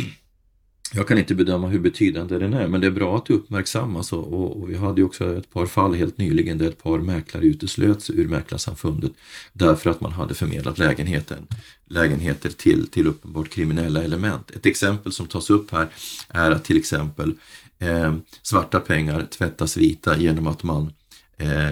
Jag 0.94 1.08
kan 1.08 1.18
inte 1.18 1.34
bedöma 1.34 1.68
hur 1.68 1.78
betydande 1.78 2.38
den 2.38 2.54
är, 2.54 2.68
men 2.68 2.80
det 2.80 2.86
är 2.86 2.90
bra 2.90 3.16
att 3.16 3.26
det 3.26 3.34
uppmärksammas 3.34 4.12
och, 4.12 4.32
och, 4.32 4.62
och 4.62 4.70
vi 4.70 4.76
hade 4.76 5.00
ju 5.00 5.06
också 5.06 5.36
ett 5.36 5.52
par 5.52 5.66
fall 5.66 5.94
helt 5.94 6.18
nyligen 6.18 6.58
där 6.58 6.68
ett 6.68 6.82
par 6.82 6.98
mäklare 6.98 7.44
uteslöts 7.44 8.10
ur 8.10 8.28
Mäklarsamfundet 8.28 9.12
därför 9.52 9.90
att 9.90 10.00
man 10.00 10.12
hade 10.12 10.34
förmedlat 10.34 10.78
lägenheten, 10.78 11.46
lägenheter 11.86 12.50
till, 12.50 12.86
till 12.86 13.06
uppenbart 13.06 13.48
kriminella 13.50 14.02
element. 14.02 14.50
Ett 14.50 14.66
exempel 14.66 15.12
som 15.12 15.26
tas 15.26 15.50
upp 15.50 15.70
här 15.70 15.88
är 16.28 16.50
att 16.50 16.64
till 16.64 16.76
exempel 16.76 17.34
eh, 17.78 18.14
svarta 18.42 18.80
pengar 18.80 19.26
tvättas 19.30 19.76
vita 19.76 20.18
genom 20.18 20.46
att 20.46 20.62
man 20.62 20.92
eh, 21.36 21.70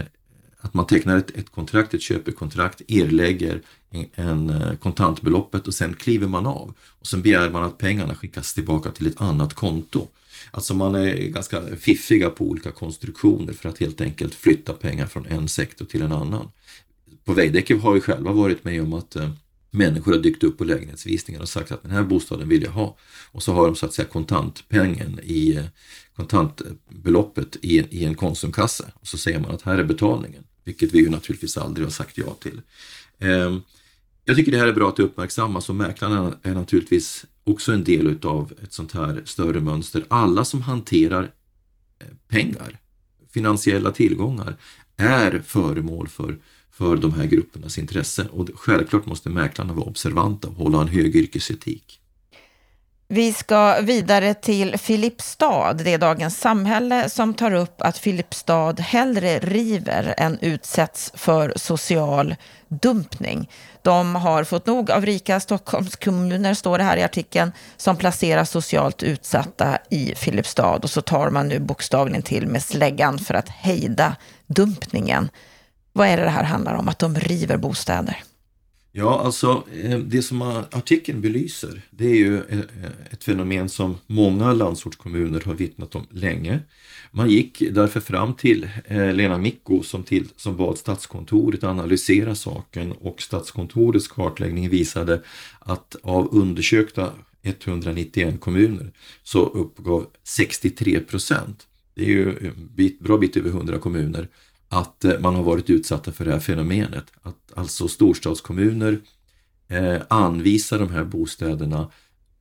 att 0.67 0.75
man 0.75 0.87
tecknar 0.87 1.17
ett, 1.17 1.31
ett 1.31 1.51
kontrakt, 1.51 1.95
ett 1.95 2.03
köpekontrakt, 2.03 2.83
erlägger 2.89 3.63
en, 3.91 4.07
en 4.15 4.51
eh, 4.51 4.77
kontantbeloppet 4.77 5.67
och 5.67 5.75
sen 5.75 5.95
kliver 5.95 6.29
man 6.29 6.47
av. 6.47 6.75
Och 7.01 7.07
sen 7.07 7.23
begär 7.23 7.51
man 7.51 7.65
att 7.65 7.79
pengarna 7.79 8.15
skickas 8.15 8.55
tillbaka 8.55 8.91
till 8.91 9.07
ett 9.07 9.21
annat 9.21 9.55
konto. 9.55 10.09
Alltså 10.51 10.75
man 10.75 10.95
är 10.95 11.15
ganska 11.17 11.63
fiffiga 11.77 12.31
på 12.31 12.45
olika 12.45 12.71
konstruktioner 12.71 13.53
för 13.53 13.69
att 13.69 13.79
helt 13.79 14.01
enkelt 14.01 14.35
flytta 14.35 14.73
pengar 14.73 15.07
från 15.07 15.27
en 15.27 15.49
sektor 15.49 15.85
till 15.85 16.03
en 16.03 16.13
annan. 16.13 16.51
På 17.25 17.33
Veidekke 17.33 17.77
har 17.77 17.93
vi 17.93 18.01
själva 18.01 18.33
varit 18.33 18.65
med 18.65 18.83
om 18.83 18.93
att 18.93 19.17
eh, 19.17 19.31
människor 19.71 20.13
har 20.13 20.19
dykt 20.19 20.45
upp 20.45 20.59
på 20.59 20.65
lägenhetsvisningar 20.65 21.41
och 21.41 21.49
sagt 21.49 21.73
att 21.73 21.83
den 21.83 21.91
här 21.91 22.03
bostaden 22.03 22.49
vill 22.49 22.63
jag 22.63 22.71
ha. 22.71 22.97
Och 23.33 23.43
så 23.43 23.53
har 23.53 23.67
de 23.67 23.77
så 23.77 23.87
att 23.87 23.95
säga 23.95 24.09
kontantpengen 24.09 25.21
i 25.23 25.57
eh, 25.57 25.65
kontantbeloppet 26.17 27.57
i, 27.63 27.79
i 27.91 28.05
en 28.05 28.15
Konsumkasse. 28.15 28.85
Och 28.95 29.07
så 29.07 29.19
säger 29.19 29.41
man 29.41 29.51
att 29.51 29.63
här 29.63 29.79
är 29.79 29.85
betalningen 29.85 30.45
vilket 30.67 30.93
vi 30.93 30.99
ju 30.99 31.11
naturligtvis 31.11 31.57
aldrig 31.57 31.87
har 31.87 31.91
sagt 31.91 32.19
ja 32.19 32.35
till. 32.35 32.61
Ehm, 33.19 33.63
jag 34.25 34.37
tycker 34.37 34.53
det 34.53 34.59
här 34.59 34.67
är 34.67 34.73
bra 34.73 34.89
att 34.89 34.97
det 34.97 35.03
uppmärksammas 35.03 35.69
och 35.69 35.75
mäklarna 35.75 36.39
är 36.43 36.55
naturligtvis 36.55 37.25
också 37.45 37.73
en 37.73 37.85
del 37.85 38.19
av 38.23 38.53
ett 38.63 38.73
sånt 38.73 38.93
här 38.93 39.23
större 39.25 39.61
mönster. 39.61 40.05
Alla 40.09 40.45
som 40.45 40.63
hanterar 40.63 41.33
eh, 41.99 42.07
pengar, 42.29 42.79
finansiella 43.31 43.93
tillgångar, 43.93 44.57
är 44.97 45.43
föremål 45.47 46.09
för, 46.09 46.39
för 46.71 46.97
de 46.97 47.13
här 47.13 47.27
gruppernas 47.27 47.79
intresse 47.79 48.29
och 48.31 48.51
självklart 48.55 49.07
måste 49.07 49.31
mäklarna 49.31 49.73
vara 49.73 49.87
observanta 49.87 50.49
och 50.49 50.55
hålla 50.55 50.81
en 50.81 50.89
hög 50.89 51.17
yrkesetik. 51.17 52.01
Vi 53.09 53.33
ska 53.33 53.81
vidare 53.81 54.35
till 54.35 54.79
Filipstad. 54.79 55.73
Det 55.73 55.95
är 55.95 55.99
Dagens 55.99 56.39
Samhälle 56.39 57.11
som 57.11 57.35
tar 57.35 57.53
upp 57.53 57.83
att 57.83 57.99
Filipstad 57.99 58.81
hellre 58.81 59.39
river 59.39 60.15
än 60.17 60.39
utsätts 60.41 61.13
för 61.15 61.53
social 61.57 62.35
dumpning. 62.69 63.51
De 63.83 64.15
har 64.15 64.45
fått 64.45 64.67
nog 64.67 64.91
av 64.91 65.07
rika 65.07 65.41
Stockholmskommuner, 65.41 66.55
står 66.55 66.79
det 66.79 66.85
här 66.85 66.97
i 66.97 67.03
artikeln, 67.03 67.53
som 67.77 67.97
placerar 67.97 68.45
socialt 68.45 69.03
utsatta 69.03 69.79
i 69.91 70.15
Filipstad. 70.17 70.77
Och 70.77 70.91
så 70.91 71.03
tar 71.03 71.31
man 71.31 71.49
nu 71.49 71.59
bokstavligen 71.59 72.23
till 72.23 72.47
med 72.47 72.63
släggan 72.63 73.19
för 73.19 73.35
att 73.35 73.49
hejda 73.49 74.17
dumpningen. 74.47 75.29
Vad 75.93 76.09
är 76.09 76.17
det 76.17 76.23
det 76.23 76.31
här 76.31 76.45
handlar 76.45 76.75
om? 76.75 76.89
Att 76.89 76.99
de 76.99 77.15
river 77.15 77.57
bostäder? 77.57 78.23
Ja, 78.99 79.21
alltså 79.21 79.65
eh, 79.83 79.99
det 79.99 80.23
som 80.23 80.43
artikeln 80.43 81.21
belyser 81.21 81.83
det 81.91 82.07
är 82.07 82.15
ju 82.15 82.37
eh, 82.37 82.59
eh, 82.59 82.91
ett 83.11 83.25
fenomen 83.25 83.69
som 83.69 83.97
många 84.07 84.53
landsortskommuner 84.53 85.41
har 85.41 85.55
vittnat 85.55 85.95
om 85.95 86.07
länge. 86.11 86.61
Man 87.11 87.31
gick 87.31 87.63
därför 87.71 88.01
fram 88.01 88.35
till 88.35 88.69
Lena 88.89 89.39
Micko 89.39 89.83
som, 89.83 90.03
till, 90.03 90.29
som 90.37 90.57
bad 90.57 90.79
Statskontoret 90.79 91.65
analysera 91.65 92.35
saken 92.35 92.93
och 92.93 93.23
Statskontorets 93.23 94.09
kartläggning 94.09 94.69
visade 94.69 95.23
att 95.59 95.97
av 96.03 96.29
undersökta 96.33 97.13
191 97.43 98.41
kommuner 98.41 98.93
så 99.23 99.47
uppgav 99.47 100.07
63 100.25 101.01
procent, 101.01 101.67
det 101.95 102.03
är 102.03 102.09
ju 102.09 102.29
en 102.29 102.97
bra 103.01 103.19
bit 103.19 103.37
över 103.37 103.51
100 103.51 103.79
kommuner, 103.79 104.29
att 104.69 105.05
eh, 105.05 105.21
man 105.21 105.35
har 105.35 105.43
varit 105.43 105.71
utsatta 105.71 106.13
för 106.13 106.25
det 106.25 106.33
här 106.33 106.41
fenomenet. 106.41 107.05
Att 107.23 107.53
alltså 107.55 107.89
storstadskommuner 107.89 108.99
eh, 109.69 110.03
anvisar 110.09 110.79
de 110.79 110.91
här 110.91 111.05
bostäderna 111.05 111.91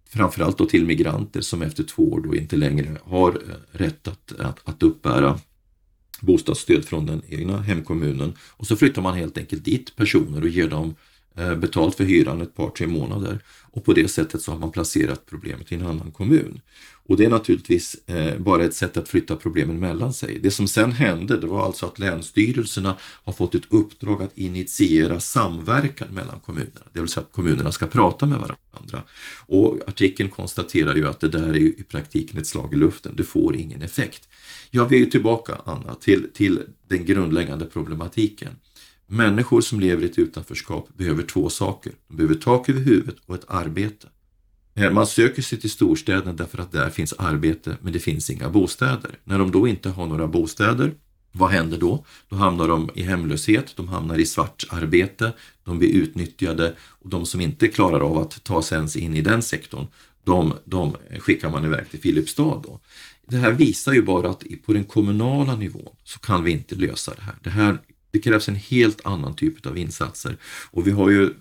framförallt 0.10 0.58
då 0.58 0.66
till 0.66 0.86
migranter 0.86 1.42
som 1.42 1.62
efter 1.62 1.84
två 1.84 2.14
år 2.14 2.22
då 2.22 2.36
inte 2.36 2.56
längre 2.56 2.98
har 3.04 3.30
eh, 3.30 3.78
rätt 3.78 4.08
att, 4.08 4.32
att, 4.40 4.70
att 4.70 4.84
uppbära 4.84 5.40
bostadsstöd 6.20 6.86
från 6.86 7.06
den 7.06 7.22
egna 7.30 7.62
hemkommunen. 7.62 8.34
Och 8.40 8.68
så 8.68 8.76
flyttar 8.76 9.02
man 9.02 9.14
helt 9.18 9.38
enkelt 9.38 9.66
dit 9.66 9.96
personer 9.96 10.42
och 10.42 10.50
ger 10.50 10.68
dem 10.68 10.90
eh, 10.90 10.96
Eh, 11.38 11.56
betalt 11.56 11.96
för 11.96 12.04
hyran 12.04 12.42
ett 12.42 12.56
par, 12.56 12.70
tre 12.70 12.88
månader. 12.88 13.40
Och 13.72 13.86
på 13.86 13.94
det 13.94 14.08
sättet 14.08 14.42
så 14.42 14.52
har 14.52 14.60
man 14.60 14.72
placerat 14.72 15.26
problemet 15.26 15.72
i 15.72 15.76
en 15.76 15.86
annan 15.86 16.12
kommun. 16.12 16.62
Och 17.08 17.18
det 17.18 17.26
är 17.26 17.30
naturligtvis 17.30 17.96
eh, 18.06 18.40
bara 18.40 18.64
ett 18.64 18.74
sätt 18.74 18.98
att 18.98 19.10
flytta 19.10 19.36
problemen 19.36 19.80
mellan 19.80 20.14
sig. 20.14 20.40
Det 20.40 20.52
som 20.52 20.68
sen 20.68 20.92
hände 20.92 21.38
det 21.38 21.48
var 21.48 21.66
alltså 21.66 21.86
att 21.86 22.00
länsstyrelserna 22.00 22.96
har 23.02 23.34
fått 23.34 23.56
ett 23.56 23.64
uppdrag 23.70 24.24
att 24.24 24.38
initiera 24.38 25.20
samverkan 25.20 26.08
mellan 26.12 26.40
kommunerna. 26.40 26.86
Det 26.94 27.00
vill 27.00 27.10
säga 27.10 27.24
att 27.24 27.32
kommunerna 27.32 27.72
ska 27.72 27.88
prata 27.88 28.26
med 28.26 28.38
varandra. 28.38 29.04
Och 29.46 29.80
artikeln 29.88 30.30
konstaterar 30.30 30.96
ju 30.96 31.08
att 31.08 31.20
det 31.20 31.30
där 31.30 31.50
är 31.50 31.56
i 31.56 31.84
praktiken 31.90 32.40
ett 32.40 32.48
slag 32.48 32.74
i 32.74 32.76
luften. 32.76 33.16
Det 33.16 33.24
får 33.24 33.56
ingen 33.56 33.82
effekt. 33.82 34.30
Ja, 34.72 34.86
vi 34.86 35.02
är 35.02 35.06
tillbaka 35.06 35.58
Anna 35.66 35.96
till, 35.96 36.28
till 36.34 36.60
den 36.88 37.06
grundläggande 37.06 37.66
problematiken. 37.66 38.52
Människor 39.08 39.62
som 39.62 39.80
lever 39.80 40.04
i 40.04 40.06
ett 40.06 40.20
utanförskap 40.20 40.88
behöver 40.98 41.24
två 41.24 41.50
saker. 41.50 41.94
De 42.08 42.18
behöver 42.18 42.36
tak 42.36 42.70
över 42.70 42.82
huvudet 42.82 43.16
och 43.26 43.36
ett 43.36 43.46
arbete. 43.48 44.08
Man 44.92 45.08
söker 45.08 45.42
sig 45.42 45.60
till 45.60 45.70
storstäderna 45.70 46.34
därför 46.34 46.58
att 46.58 46.72
där 46.72 46.90
finns 46.90 47.14
arbete 47.14 47.78
men 47.82 47.94
det 47.94 48.00
finns 48.00 48.30
inga 48.30 48.50
bostäder. 48.50 49.20
När 49.24 49.40
de 49.40 49.52
då 49.52 49.68
inte 49.68 49.90
har 49.90 50.08
några 50.08 50.28
bostäder, 50.28 50.94
vad 51.32 51.50
händer 51.50 51.78
då? 51.78 52.06
Då 52.30 52.36
hamnar 52.36 52.68
de 52.68 52.90
i 52.94 53.04
hemlöshet, 53.04 53.74
de 53.76 53.88
hamnar 53.88 54.18
i 54.18 54.26
svartarbete, 54.26 55.34
de 55.64 55.80
blir 55.80 55.90
utnyttjade 55.90 56.76
och 56.80 57.10
de 57.10 57.26
som 57.26 57.42
inte 57.42 57.68
klarar 57.68 58.00
av 58.00 58.18
att 58.18 58.44
ta 58.44 58.62
sig 58.62 58.78
ens 58.78 58.96
in 58.96 59.16
i 59.16 59.22
den 59.22 59.42
sektorn, 59.42 59.88
de, 60.24 60.54
de 60.66 60.96
skickar 61.20 61.50
man 61.50 61.66
iväg 61.66 61.90
till 61.90 62.00
Filipstad. 62.00 62.62
Då. 62.64 62.80
Det 63.28 63.38
här 63.38 63.52
visar 63.52 63.94
ju 63.94 64.02
bara 64.02 64.30
att 64.30 64.44
på 64.66 64.74
den 64.74 64.84
kommunala 64.84 65.56
nivån 65.56 65.96
så 66.04 66.20
kan 66.20 66.44
vi 66.44 66.52
inte 66.52 66.76
lösa 66.76 67.14
det 67.16 67.22
här. 67.22 67.36
Det, 67.44 67.50
här, 67.50 67.78
det 68.16 68.20
krävs 68.20 68.50
en 68.50 68.56
helt 68.56 69.06
annan 69.06 69.36
typ 69.36 69.66
av 69.66 69.78
insatser 69.78 70.38
och 70.72 70.88
vi 70.88 70.92
har 70.92 71.10
ju 71.10 71.34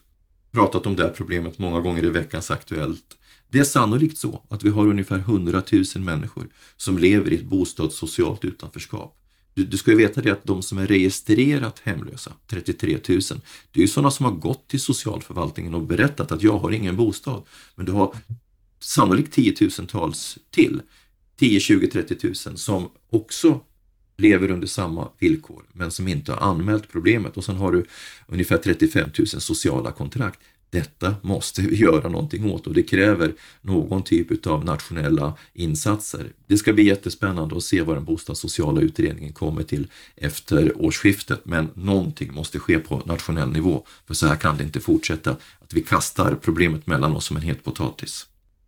pratat 0.52 0.86
om 0.86 0.96
det 0.96 1.02
här 1.02 1.10
problemet 1.10 1.58
många 1.58 1.80
gånger 1.80 2.04
i 2.04 2.10
veckans 2.10 2.50
Aktuellt 2.50 3.16
det 3.54 3.58
är 3.60 3.64
sannolikt 3.64 4.18
så 4.18 4.42
att 4.48 4.62
vi 4.62 4.70
har 4.70 4.86
ungefär 4.86 5.18
100 5.18 5.62
000 5.72 5.84
människor 5.96 6.48
som 6.76 6.98
lever 6.98 7.32
i 7.32 7.36
ett 7.36 7.44
bostadssocialt 7.44 8.44
utanförskap. 8.44 9.18
Du, 9.54 9.64
du 9.64 9.76
ska 9.76 9.90
ju 9.90 9.96
veta 9.96 10.20
det 10.20 10.30
att 10.30 10.44
de 10.44 10.62
som 10.62 10.78
är 10.78 10.86
registrerat 10.86 11.80
hemlösa, 11.84 12.32
33 12.46 12.98
000, 13.08 13.20
det 13.72 13.80
är 13.80 13.80
ju 13.80 13.88
sådana 13.88 14.10
som 14.10 14.24
har 14.26 14.32
gått 14.32 14.68
till 14.68 14.80
socialförvaltningen 14.80 15.74
och 15.74 15.82
berättat 15.82 16.32
att 16.32 16.42
jag 16.42 16.58
har 16.58 16.70
ingen 16.70 16.96
bostad. 16.96 17.42
Men 17.74 17.86
du 17.86 17.92
har 17.92 18.14
sannolikt 18.80 19.32
tiotusentals 19.32 20.38
till, 20.50 20.82
10, 21.36 21.60
20, 21.60 21.86
30 21.86 22.16
000 22.22 22.34
som 22.34 22.90
också 23.10 23.60
lever 24.16 24.50
under 24.50 24.66
samma 24.66 25.08
villkor 25.18 25.62
men 25.72 25.90
som 25.90 26.08
inte 26.08 26.32
har 26.32 26.50
anmält 26.50 26.88
problemet 26.92 27.36
och 27.36 27.44
sen 27.44 27.56
har 27.56 27.72
du 27.72 27.84
ungefär 28.26 28.56
35 28.56 29.10
000 29.18 29.26
sociala 29.26 29.92
kontrakt. 29.92 30.40
Detta 30.70 31.14
måste 31.22 31.62
vi 31.62 31.76
göra 31.76 32.08
någonting 32.08 32.50
åt 32.50 32.66
och 32.66 32.74
det 32.74 32.82
kräver 32.82 33.34
någon 33.62 34.02
typ 34.02 34.46
av 34.46 34.64
nationella 34.64 35.34
insatser. 35.52 36.32
Det 36.46 36.56
ska 36.56 36.72
bli 36.72 36.84
jättespännande 36.84 37.56
att 37.56 37.62
se 37.62 37.82
vad 37.82 37.96
den 37.96 38.04
bostadssociala 38.04 38.80
utredningen 38.80 39.32
kommer 39.32 39.62
till 39.62 39.86
efter 40.16 40.82
årsskiftet, 40.82 41.40
men 41.44 41.68
någonting 41.74 42.34
måste 42.34 42.58
ske 42.58 42.78
på 42.78 43.02
nationell 43.06 43.48
nivå. 43.48 43.86
För 44.06 44.14
så 44.14 44.26
här 44.26 44.36
kan 44.36 44.56
det 44.56 44.64
inte 44.64 44.80
fortsätta, 44.80 45.30
att 45.60 45.72
vi 45.72 45.80
kastar 45.80 46.34
problemet 46.34 46.86
mellan 46.86 47.16
oss 47.16 47.24
som 47.24 47.36
en 47.36 47.42
het 47.42 47.64
potatis. 47.64 48.26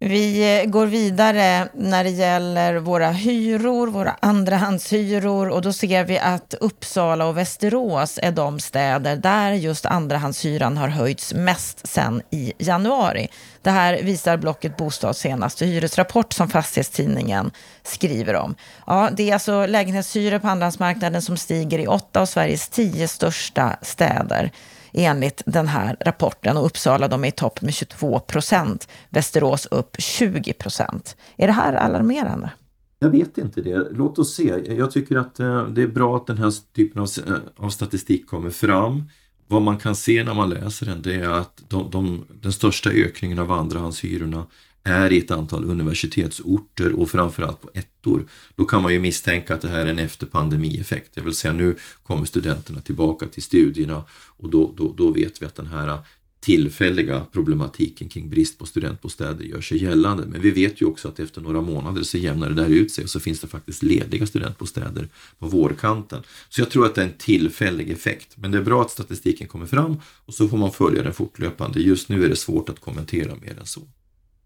Vi 0.09 0.61
eh, 0.61 0.71
går 0.71 0.87
vidare 0.87 1.69
när 1.75 2.05
det 2.05 2.11
gäller 2.11 2.75
våra 2.75 3.11
hyror, 3.11 3.87
våra 3.87 4.17
andrahandshyror 4.21 5.49
och 5.49 5.63
då 5.63 5.73
ser 5.73 6.05
vi 6.05 6.19
att 6.19 6.55
Uppsala 6.55 7.27
och 7.27 7.37
Västerås 7.37 8.19
är 8.23 8.33
de 8.33 8.61
städer 8.61 9.17
där 9.17 9.53
just 9.53 9.87
andrahandshyran 9.87 10.77
har 10.77 10.89
höjts 10.89 11.35
mest 11.35 11.89
sedan 11.89 12.23
i 12.31 12.53
januari. 12.59 13.29
Det 13.63 13.71
här 13.71 14.03
visar 14.03 14.37
blocket 14.37 14.77
Bostads 14.77 15.19
senaste 15.19 15.67
hyresrapport 15.67 16.33
som 16.33 16.49
Fastighetstidningen 16.49 17.51
skriver 17.83 18.35
om. 18.37 18.55
Ja, 18.87 19.09
det 19.13 19.31
är 19.31 19.35
alltså 19.35 19.67
lägenhetshyror 19.67 20.39
på 20.39 20.49
andrahandsmarknaden 20.49 21.23
som 21.23 21.37
stiger 21.37 21.79
i 21.79 21.87
åtta 21.87 22.21
av 22.21 22.27
Sveriges 22.27 22.69
tio 22.69 23.09
största 23.09 23.77
städer 23.83 24.51
enligt 24.97 25.43
den 25.47 25.67
här 25.67 25.97
rapporten. 26.01 26.57
Och 26.57 26.67
Uppsala 26.67 27.09
de 27.09 27.25
är 27.25 27.29
i 27.29 27.33
topp 27.33 27.63
med 27.63 27.75
22 27.75 28.21
procent, 28.21 28.89
Västerås 29.11 29.67
upp 29.67 29.97
20 29.99 30.53
procent. 30.53 31.17
Är 31.37 31.47
det 31.47 31.53
här 31.53 31.73
alarmerande? 31.73 32.51
Jag 32.99 33.11
vet 33.11 33.39
inte 33.39 33.61
det. 33.61 33.89
Låt 33.91 34.19
oss 34.19 34.35
se. 34.35 34.55
Jag 34.67 34.91
tycker 34.91 35.17
att 35.17 35.41
eh, 35.41 35.67
det 35.67 35.83
är 35.83 35.89
bra 35.89 36.17
att 36.17 36.27
den 36.27 36.39
här 36.39 36.53
typen 36.75 37.03
av, 37.03 37.09
eh, 37.27 37.35
av 37.57 37.71
statistik 37.71 38.27
kommer 38.27 38.51
fram. 38.51 39.11
Vad 39.49 39.63
man 39.63 39.79
kan 39.79 39.97
se 39.97 40.25
när 40.25 40.35
man 40.35 40.51
läser 40.51 40.87
den 40.87 41.03
det 41.03 41.15
är 41.15 41.29
att 41.29 41.63
de, 41.69 41.91
de, 41.91 42.25
den 42.43 42.53
största 42.53 42.91
ökningen 42.91 43.39
av 43.39 43.53
andrahandshyrorna 43.53 44.47
är 44.87 45.13
i 45.13 45.19
ett 45.19 45.31
antal 45.31 45.65
universitetsorter 45.65 46.93
och 46.93 47.11
framförallt 47.11 47.63
på 47.63 47.71
ettor. 47.75 48.27
Då 48.57 48.65
kan 48.65 48.83
man 48.83 48.93
ju 48.93 48.99
misstänka 48.99 49.55
att 49.55 49.61
det 49.61 49.69
här 49.69 49.87
är 49.87 49.91
en 49.91 49.99
efterpandemieffekt. 49.99 51.15
Det 51.15 51.21
vill 51.21 51.35
säga 51.35 51.53
nu 51.53 51.77
kommer 52.03 52.25
studenterna 52.25 52.81
tillbaka 52.81 53.27
till 53.27 53.43
studierna 53.43 54.05
och 54.37 54.51
då, 54.51 54.75
då, 54.77 54.95
då 54.97 55.13
vet 55.13 55.43
vi 55.43 55.47
att 55.47 55.55
den 55.55 55.67
här 55.67 55.99
tillfälliga 56.41 57.27
problematiken 57.33 58.09
kring 58.09 58.31
brist 58.31 58.59
på 58.59 58.67
studentbostäder 58.67 59.45
gör 59.45 59.61
sig 59.61 59.83
gällande. 59.83 60.27
Men 60.27 60.41
vi 60.41 60.51
vet 60.51 60.83
ju 60.83 60.87
också 60.87 61.09
att 61.09 61.21
efter 61.21 61.41
några 61.41 61.61
månader 61.61 62.03
så 62.03 62.19
jämnar 62.19 62.49
det 62.49 62.55
där 62.55 62.69
ut 62.69 62.93
sig 62.93 63.05
och 63.05 63.11
så 63.11 63.21
finns 63.21 63.41
det 63.41 63.47
faktiskt 63.47 63.83
lediga 63.83 64.27
studentbostäder 64.27 65.09
på 65.39 65.47
vårkanten. 65.47 66.23
Så 66.49 66.61
jag 66.61 66.71
tror 66.71 66.87
att 66.87 66.95
det 66.95 67.01
är 67.01 67.07
en 67.07 67.19
tillfällig 67.19 67.91
effekt. 67.91 68.37
Men 68.37 68.51
det 68.51 68.59
är 68.59 68.63
bra 68.63 68.83
att 68.83 68.91
statistiken 68.91 69.47
kommer 69.47 69.67
fram 69.67 69.97
och 70.27 70.35
så 70.35 70.49
får 70.49 70.57
man 70.57 70.73
följa 70.73 71.03
den 71.03 71.15
fortlöpande. 71.15 71.81
Just 71.81 72.09
nu 72.09 72.25
är 72.25 72.29
det 72.29 72.37
svårt 72.37 72.69
att 72.69 72.81
kommentera 72.81 73.35
mer 73.43 73.59
än 73.59 73.67
så. 73.67 73.81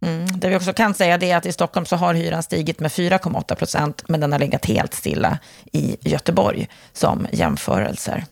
Mm. 0.02 0.26
Det 0.40 0.48
vi 0.48 0.56
också 0.56 0.72
kan 0.72 0.94
säga 0.94 1.14
är 1.14 1.36
att 1.36 1.46
i 1.46 1.52
Stockholm 1.52 1.86
så 1.86 1.96
har 1.96 2.14
hyran 2.14 2.42
stigit 2.42 2.80
med 2.80 2.90
4,8 2.90 3.54
procent, 3.54 4.08
men 4.08 4.20
den 4.20 4.32
har 4.32 4.38
legat 4.38 4.66
helt 4.66 4.94
stilla 4.94 5.38
i 5.72 5.96
Göteborg 6.00 6.68
som 6.92 7.26
jämförelser. 7.32 8.24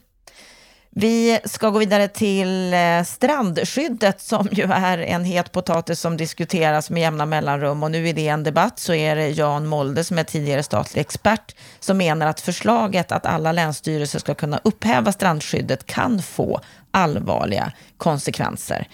Vi 0.91 1.39
ska 1.45 1.71
gå 1.71 1.79
vidare 1.79 2.09
till 2.09 2.75
eh, 2.75 3.03
strandskyddet 3.05 4.21
som 4.21 4.49
ju 4.53 4.73
är 4.73 4.99
en 4.99 5.25
het 5.25 5.53
potatis 5.53 6.01
som 6.01 6.17
diskuteras 6.17 6.91
med 6.91 7.01
jämna 7.01 7.27
mellanrum 7.27 7.83
och 7.83 7.91
nu 7.91 8.09
i 8.09 8.13
DN 8.13 8.29
en 8.29 8.43
debatt 8.43 8.79
så 8.79 8.95
är 8.95 9.17
det 9.17 9.29
Jan 9.29 9.67
Molde 9.67 10.05
som 10.05 10.19
är 10.19 10.25
tidigare 10.25 10.63
statlig 10.63 11.01
expert 11.01 11.55
som 11.81 11.99
menar 11.99 12.27
att 12.27 12.41
förslaget 12.41 13.13
att 13.13 13.27
alla 13.27 13.53
länsstyrelser 13.53 14.19
ska 14.19 14.35
kunna 14.35 14.61
upphäva 14.65 15.13
strandskyddet 15.13 15.87
kan 15.87 16.23
få 16.23 16.61
allvarliga 16.91 17.73
konsekvenser. 17.97 18.89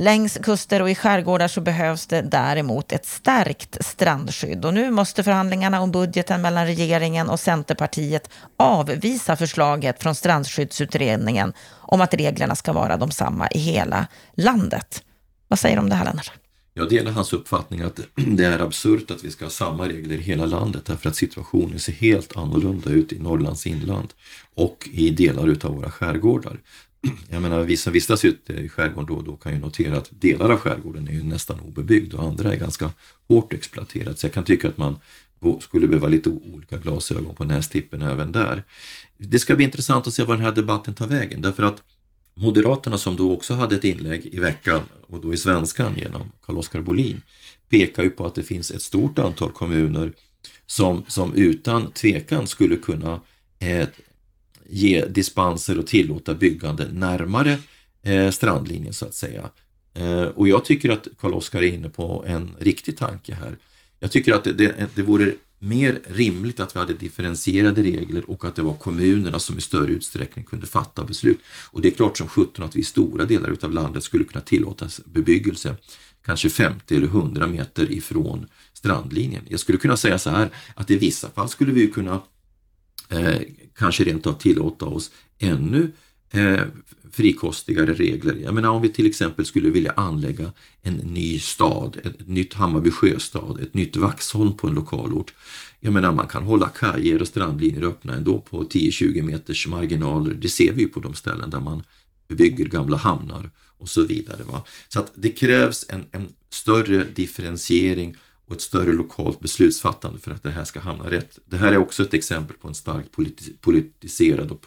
Längs 0.00 0.38
kuster 0.42 0.82
och 0.82 0.90
i 0.90 0.94
skärgårdar 0.94 1.48
så 1.48 1.60
behövs 1.60 2.06
det 2.06 2.22
däremot 2.22 2.92
ett 2.92 3.06
stärkt 3.06 3.76
strandskydd. 3.84 4.64
Och 4.64 4.74
nu 4.74 4.90
måste 4.90 5.22
förhandlingarna 5.22 5.80
om 5.80 5.90
budgeten 5.90 6.42
mellan 6.42 6.66
regeringen 6.66 7.30
och 7.30 7.40
Centerpartiet 7.40 8.30
avvisa 8.56 9.36
förslaget 9.36 10.02
från 10.02 10.14
strandskyddsutredningen 10.14 11.52
om 11.80 12.00
att 12.00 12.14
reglerna 12.14 12.54
ska 12.54 12.72
vara 12.72 12.96
de 12.96 13.10
samma 13.10 13.48
i 13.48 13.58
hela 13.58 14.06
landet. 14.34 15.02
Vad 15.48 15.58
säger 15.58 15.76
du 15.76 15.82
om 15.82 15.88
det 15.88 15.94
här 15.94 16.04
Lennart? 16.04 16.32
Jag 16.74 16.88
delar 16.88 17.12
hans 17.12 17.32
uppfattning 17.32 17.80
att 17.80 18.00
det 18.14 18.44
är 18.44 18.58
absurt 18.58 19.10
att 19.10 19.24
vi 19.24 19.30
ska 19.30 19.44
ha 19.44 19.50
samma 19.50 19.88
regler 19.88 20.16
i 20.16 20.22
hela 20.22 20.46
landet 20.46 20.84
därför 20.84 21.08
att 21.08 21.16
situationen 21.16 21.78
ser 21.78 21.92
helt 21.92 22.36
annorlunda 22.36 22.90
ut 22.90 23.12
i 23.12 23.18
Norrlands 23.18 23.66
inland 23.66 24.08
och 24.54 24.88
i 24.92 25.10
delar 25.10 25.48
utav 25.48 25.74
våra 25.74 25.90
skärgårdar. 25.90 26.60
Jag 27.30 27.42
menar, 27.42 27.62
vi 27.62 27.76
som 27.76 27.92
vistas 27.92 28.24
ute 28.24 28.52
i 28.52 28.68
skärgården 28.68 29.06
då 29.06 29.14
och 29.14 29.24
då 29.24 29.36
kan 29.36 29.52
ju 29.52 29.58
notera 29.58 29.98
att 29.98 30.10
delar 30.10 30.50
av 30.50 30.58
skärgården 30.58 31.08
är 31.08 31.12
ju 31.12 31.22
nästan 31.22 31.60
obebyggd 31.60 32.14
och 32.14 32.22
andra 32.22 32.52
är 32.52 32.56
ganska 32.56 32.90
hårt 33.28 33.52
exploaterat. 33.52 34.18
Så 34.18 34.26
jag 34.26 34.32
kan 34.32 34.44
tycka 34.44 34.68
att 34.68 34.78
man 34.78 34.96
skulle 35.60 35.86
behöva 35.86 36.08
lite 36.08 36.30
olika 36.30 36.76
glasögon 36.78 37.34
på 37.34 37.44
nästippen 37.44 38.02
även 38.02 38.32
där. 38.32 38.64
Det 39.18 39.38
ska 39.38 39.56
bli 39.56 39.64
intressant 39.64 40.06
att 40.06 40.14
se 40.14 40.22
var 40.22 40.36
den 40.36 40.44
här 40.44 40.52
debatten 40.52 40.94
tar 40.94 41.06
vägen 41.06 41.42
därför 41.42 41.62
att 41.62 41.82
Moderaterna 42.34 42.98
som 42.98 43.16
då 43.16 43.32
också 43.32 43.54
hade 43.54 43.76
ett 43.76 43.84
inlägg 43.84 44.26
i 44.26 44.38
veckan 44.38 44.80
och 45.06 45.20
då 45.20 45.34
i 45.34 45.36
Svenskan 45.36 45.94
genom 45.96 46.32
Carl-Oskar 46.42 46.80
Bolin 46.80 47.22
pekar 47.68 48.02
ju 48.02 48.10
på 48.10 48.26
att 48.26 48.34
det 48.34 48.42
finns 48.42 48.70
ett 48.70 48.82
stort 48.82 49.18
antal 49.18 49.52
kommuner 49.52 50.12
som, 50.66 51.04
som 51.08 51.34
utan 51.34 51.92
tvekan 51.92 52.46
skulle 52.46 52.76
kunna 52.76 53.20
eh, 53.58 53.88
ge 54.70 55.04
dispenser 55.04 55.78
och 55.78 55.86
tillåta 55.86 56.34
byggande 56.34 56.88
närmare 56.92 57.58
eh, 58.02 58.30
strandlinjen 58.30 58.92
så 58.92 59.06
att 59.06 59.14
säga. 59.14 59.50
Eh, 59.94 60.22
och 60.22 60.48
jag 60.48 60.64
tycker 60.64 60.90
att 60.90 61.08
Karl-Oskar 61.20 61.62
är 61.62 61.66
inne 61.66 61.88
på 61.88 62.24
en 62.26 62.50
riktig 62.58 62.98
tanke 62.98 63.34
här. 63.34 63.56
Jag 64.00 64.10
tycker 64.10 64.34
att 64.34 64.44
det, 64.44 64.52
det, 64.52 64.86
det 64.94 65.02
vore 65.02 65.34
mer 65.58 66.00
rimligt 66.04 66.60
att 66.60 66.76
vi 66.76 66.80
hade 66.80 66.94
differentierade 66.94 67.82
regler 67.82 68.30
och 68.30 68.44
att 68.44 68.56
det 68.56 68.62
var 68.62 68.74
kommunerna 68.74 69.38
som 69.38 69.58
i 69.58 69.60
större 69.60 69.92
utsträckning 69.92 70.44
kunde 70.44 70.66
fatta 70.66 71.04
beslut. 71.04 71.38
Och 71.70 71.80
det 71.80 71.88
är 71.88 71.92
klart 71.92 72.18
som 72.18 72.28
sjutton 72.28 72.64
att 72.64 72.76
vi 72.76 72.80
i 72.80 72.84
stora 72.84 73.24
delar 73.24 73.56
av 73.62 73.72
landet 73.72 74.04
skulle 74.04 74.24
kunna 74.24 74.44
tillåta 74.44 74.88
bebyggelse 75.04 75.76
kanske 76.24 76.50
50 76.50 76.96
eller 76.96 77.06
100 77.06 77.46
meter 77.46 77.92
ifrån 77.92 78.46
strandlinjen. 78.72 79.42
Jag 79.48 79.60
skulle 79.60 79.78
kunna 79.78 79.96
säga 79.96 80.18
så 80.18 80.30
här 80.30 80.50
att 80.74 80.90
i 80.90 80.96
vissa 80.96 81.30
fall 81.30 81.48
skulle 81.48 81.72
vi 81.72 81.86
kunna 81.86 82.22
eh, 83.10 83.40
kanske 83.78 84.04
rent 84.04 84.26
av 84.26 84.32
tillåta 84.32 84.86
oss 84.86 85.10
ännu 85.38 85.92
eh, 86.30 86.60
frikostigare 87.12 87.94
regler. 87.94 88.34
Jag 88.34 88.54
menar 88.54 88.68
om 88.68 88.82
vi 88.82 88.88
till 88.88 89.06
exempel 89.06 89.44
skulle 89.44 89.70
vilja 89.70 89.92
anlägga 89.96 90.52
en 90.82 90.94
ny 90.94 91.38
stad, 91.38 91.96
ett 92.04 92.28
nytt 92.28 92.54
Hammarby 92.54 92.90
sjöstad, 92.90 93.60
ett 93.60 93.74
nytt 93.74 93.96
Vaxholm 93.96 94.56
på 94.56 94.68
en 94.68 94.74
lokalort. 94.74 95.34
Jag 95.80 95.92
menar 95.92 96.12
man 96.12 96.28
kan 96.28 96.42
hålla 96.42 96.68
kajer 96.68 97.20
och 97.20 97.28
strandlinjer 97.28 97.82
öppna 97.82 98.14
ändå 98.14 98.40
på 98.40 98.64
10-20 98.64 99.22
meters 99.22 99.66
marginaler. 99.66 100.34
Det 100.34 100.48
ser 100.48 100.72
vi 100.72 100.82
ju 100.82 100.88
på 100.88 101.00
de 101.00 101.14
ställen 101.14 101.50
där 101.50 101.60
man 101.60 101.82
bygger 102.28 102.64
gamla 102.64 102.96
hamnar 102.96 103.50
och 103.78 103.88
så 103.88 104.02
vidare. 104.02 104.42
Va? 104.42 104.64
Så 104.88 105.00
att 105.00 105.12
det 105.14 105.30
krävs 105.30 105.86
en, 105.88 106.04
en 106.12 106.28
större 106.50 107.04
differentiering 107.14 108.16
och 108.50 108.56
ett 108.56 108.62
större 108.62 108.92
lokalt 108.92 109.40
beslutsfattande 109.40 110.18
för 110.18 110.30
att 110.30 110.42
det 110.42 110.50
här 110.50 110.64
ska 110.64 110.80
hamna 110.80 111.10
rätt. 111.10 111.38
Det 111.44 111.56
här 111.56 111.72
är 111.72 111.78
också 111.78 112.02
ett 112.02 112.14
exempel 112.14 112.56
på 112.56 112.68
en 112.68 112.74
starkt 112.74 113.08
politiserad 113.60 114.50
och 114.50 114.64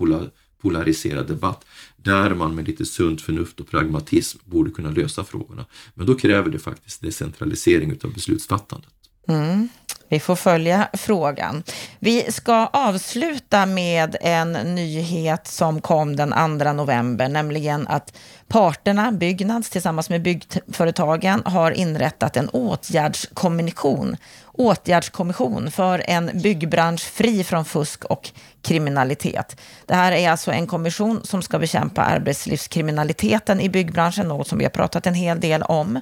polariserad 0.61 1.27
debatt 1.27 1.65
där 1.97 2.35
man 2.35 2.55
med 2.55 2.67
lite 2.67 2.85
sunt 2.85 3.21
förnuft 3.21 3.59
och 3.59 3.67
pragmatism 3.67 4.39
borde 4.45 4.71
kunna 4.71 4.89
lösa 4.89 5.23
frågorna. 5.23 5.65
Men 5.93 6.05
då 6.07 6.15
kräver 6.15 6.49
det 6.49 6.59
faktiskt 6.59 7.01
decentralisering 7.01 7.99
av 8.03 8.13
beslutsfattandet. 8.13 8.89
Mm. 9.27 9.69
Vi 10.13 10.19
får 10.19 10.35
följa 10.35 10.89
frågan. 10.93 11.63
Vi 11.99 12.31
ska 12.31 12.67
avsluta 12.67 13.65
med 13.65 14.15
en 14.21 14.51
nyhet 14.51 15.47
som 15.47 15.81
kom 15.81 16.15
den 16.15 16.59
2 16.59 16.73
november, 16.73 17.29
nämligen 17.29 17.87
att 17.87 18.13
parterna, 18.47 19.11
Byggnads 19.11 19.69
tillsammans 19.69 20.09
med 20.09 20.21
byggföretagen, 20.21 21.41
har 21.45 21.71
inrättat 21.71 22.37
en 22.37 22.49
åtgärdskommission, 22.49 24.17
åtgärdskommission 24.51 25.71
för 25.71 26.03
en 26.07 26.31
byggbransch 26.33 27.03
fri 27.03 27.43
från 27.43 27.65
fusk 27.65 28.05
och 28.05 28.29
kriminalitet. 28.61 29.61
Det 29.85 29.95
här 29.95 30.11
är 30.11 30.29
alltså 30.29 30.51
en 30.51 30.67
kommission 30.67 31.21
som 31.23 31.41
ska 31.41 31.59
bekämpa 31.59 32.01
arbetslivskriminaliteten 32.01 33.61
i 33.61 33.69
byggbranschen, 33.69 34.27
något 34.27 34.47
som 34.47 34.57
vi 34.57 34.65
har 34.65 34.71
pratat 34.71 35.07
en 35.07 35.13
hel 35.13 35.39
del 35.39 35.63
om. 35.63 35.99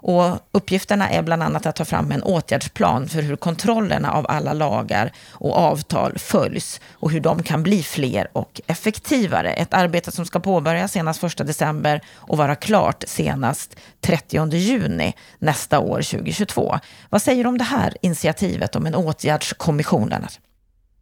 Och 0.00 0.38
uppgifterna 0.52 1.10
är 1.10 1.22
bland 1.22 1.42
annat 1.42 1.66
att 1.66 1.76
ta 1.76 1.84
fram 1.84 2.12
en 2.12 2.22
åtgärdsplan 2.22 3.08
för 3.08 3.22
hur 3.22 3.36
kontrollerna 3.36 4.12
av 4.12 4.26
alla 4.28 4.52
lagar 4.52 5.12
och 5.30 5.56
avtal 5.56 6.18
följs 6.18 6.80
och 6.92 7.10
hur 7.10 7.20
de 7.20 7.42
kan 7.42 7.62
bli 7.62 7.82
fler 7.82 8.28
och 8.32 8.60
effektivare. 8.66 9.52
Ett 9.52 9.74
arbete 9.74 10.12
som 10.12 10.26
ska 10.26 10.40
påbörjas 10.40 10.92
senast 10.92 11.24
1 11.24 11.36
december 11.36 12.00
och 12.14 12.36
vara 12.38 12.54
klart 12.54 13.04
senast 13.06 13.76
30 14.00 14.56
juni 14.56 15.14
nästa 15.38 15.78
år, 15.78 16.02
2022. 16.02 16.78
Vad 17.10 17.22
säger 17.22 17.44
du 17.44 17.48
om 17.48 17.58
det 17.58 17.64
här 17.64 17.94
initiativet 18.02 18.76
om 18.76 18.86
en 18.86 18.94
åtgärdskommission, 18.94 20.08
Lennart? 20.08 20.38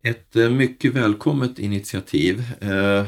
Ett 0.02 0.36
eh, 0.36 0.50
mycket 0.50 0.94
välkommet 0.94 1.58
initiativ. 1.58 2.44
Eh, 2.60 3.06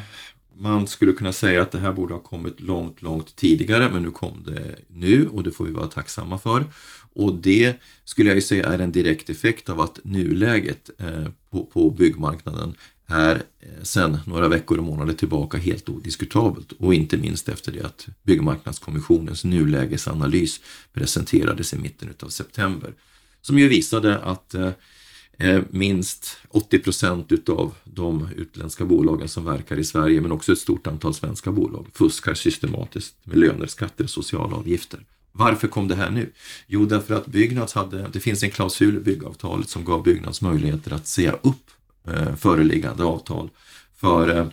man 0.60 0.86
skulle 0.86 1.12
kunna 1.12 1.32
säga 1.32 1.62
att 1.62 1.70
det 1.70 1.78
här 1.78 1.92
borde 1.92 2.14
ha 2.14 2.20
kommit 2.20 2.60
långt, 2.60 3.02
långt 3.02 3.36
tidigare, 3.36 3.90
men 3.92 4.02
nu 4.02 4.10
kom 4.10 4.42
det 4.46 4.76
nu 4.88 5.28
och 5.28 5.42
det 5.42 5.50
får 5.50 5.64
vi 5.64 5.72
vara 5.72 5.86
tacksamma 5.86 6.38
för. 6.38 6.64
Och 7.12 7.34
det 7.34 7.74
skulle 8.04 8.28
jag 8.28 8.36
ju 8.36 8.42
säga 8.42 8.66
är 8.66 8.78
en 8.78 8.92
direkt 8.92 9.30
effekt 9.30 9.68
av 9.68 9.80
att 9.80 10.00
nuläget 10.02 10.90
eh, 10.98 11.28
på, 11.50 11.64
på 11.64 11.90
byggmarknaden 11.90 12.74
är 13.06 13.34
eh, 13.60 13.82
sedan 13.82 14.18
några 14.26 14.48
veckor 14.48 14.78
och 14.78 14.84
månader 14.84 15.14
tillbaka 15.14 15.58
helt 15.58 15.88
odiskutabelt 15.88 16.72
och 16.72 16.94
inte 16.94 17.16
minst 17.16 17.48
efter 17.48 17.72
det 17.72 17.86
att 17.86 18.08
Byggmarknadskommissionens 18.22 19.44
nulägesanalys 19.44 20.60
presenterades 20.92 21.74
i 21.74 21.78
mitten 21.78 22.14
av 22.22 22.28
september. 22.28 22.94
Som 23.40 23.58
ju 23.58 23.68
visade 23.68 24.18
att 24.18 24.54
Eh, 24.54 24.70
Eh, 25.40 25.62
minst 25.70 26.36
80 26.48 26.78
procent 26.78 27.32
utav 27.32 27.74
de 27.84 28.28
utländska 28.36 28.84
bolagen 28.84 29.28
som 29.28 29.44
verkar 29.44 29.76
i 29.78 29.84
Sverige, 29.84 30.20
men 30.20 30.32
också 30.32 30.52
ett 30.52 30.58
stort 30.58 30.86
antal 30.86 31.14
svenska 31.14 31.52
bolag, 31.52 31.86
fuskar 31.94 32.34
systematiskt 32.34 33.14
med 33.24 33.38
löner, 33.38 33.66
skatter 33.66 34.04
och 34.04 34.10
sociala 34.10 34.56
avgifter. 34.56 35.00
Varför 35.32 35.68
kom 35.68 35.88
det 35.88 35.94
här 35.94 36.10
nu? 36.10 36.32
Jo, 36.66 36.86
därför 36.86 37.14
att 37.14 37.26
Byggnads 37.26 37.72
hade, 37.72 38.08
det 38.12 38.20
finns 38.20 38.42
en 38.42 38.50
klausul 38.50 38.96
i 38.96 39.00
byggavtalet 39.00 39.68
som 39.68 39.84
gav 39.84 40.02
Byggnads 40.02 40.42
möjligheter 40.42 40.92
att 40.92 41.06
säga 41.06 41.32
upp 41.32 41.70
eh, 42.08 42.36
föreliggande 42.36 43.04
avtal 43.04 43.50
för 43.96 44.36
eh, 44.36 44.46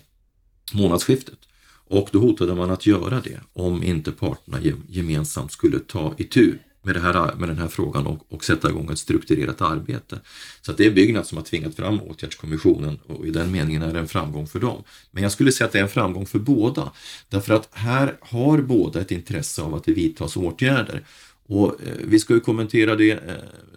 månadsskiftet. 0.74 1.40
Och 1.88 2.10
då 2.12 2.20
hotade 2.20 2.56
man 2.56 2.72
att 2.72 2.86
göra 2.86 3.22
det 3.22 3.40
om 3.54 3.84
inte 3.84 4.12
parterna 4.12 4.60
gemensamt 4.88 5.52
skulle 5.52 5.80
ta 5.80 6.14
itu 6.18 6.58
med, 6.86 6.96
det 6.96 7.00
här, 7.00 7.36
med 7.36 7.50
den 7.50 7.58
här 7.58 7.68
frågan 7.68 8.08
och, 8.08 8.34
och 8.34 8.44
sätta 8.44 8.70
igång 8.70 8.92
ett 8.92 9.00
strukturerat 9.00 9.62
arbete. 9.62 10.20
Så 10.62 10.72
att 10.72 10.78
det 10.78 10.86
är 10.86 10.92
Byggnads 10.92 11.30
som 11.30 11.38
har 11.38 11.46
tvingat 11.46 11.76
fram 11.76 12.02
åtgärdskommissionen 12.02 13.00
och 13.08 13.28
i 13.28 13.32
den 13.32 13.52
meningen 13.52 13.82
är 13.82 13.94
det 13.94 14.00
en 14.00 14.08
framgång 14.08 14.48
för 14.48 14.60
dem. 14.60 14.84
Men 15.12 15.24
jag 15.24 15.32
skulle 15.32 15.52
säga 15.52 15.66
att 15.66 15.72
det 15.72 15.80
är 15.80 15.84
en 15.84 15.90
framgång 15.90 16.26
för 16.26 16.40
båda. 16.40 16.92
Därför 17.30 17.54
att 17.54 17.70
här 17.72 18.18
har 18.22 18.62
båda 18.62 19.02
ett 19.02 19.12
intresse 19.12 19.62
av 19.62 19.76
att 19.76 19.84
det 19.84 19.94
vidtas 19.94 20.38
åtgärder. 20.38 21.04
Och 21.48 21.68
eh, 21.68 21.96
vi 22.04 22.20
ska 22.20 22.34
ju 22.34 22.40
kommentera 22.40 22.96
det 22.96 23.12
eh, 23.12 23.20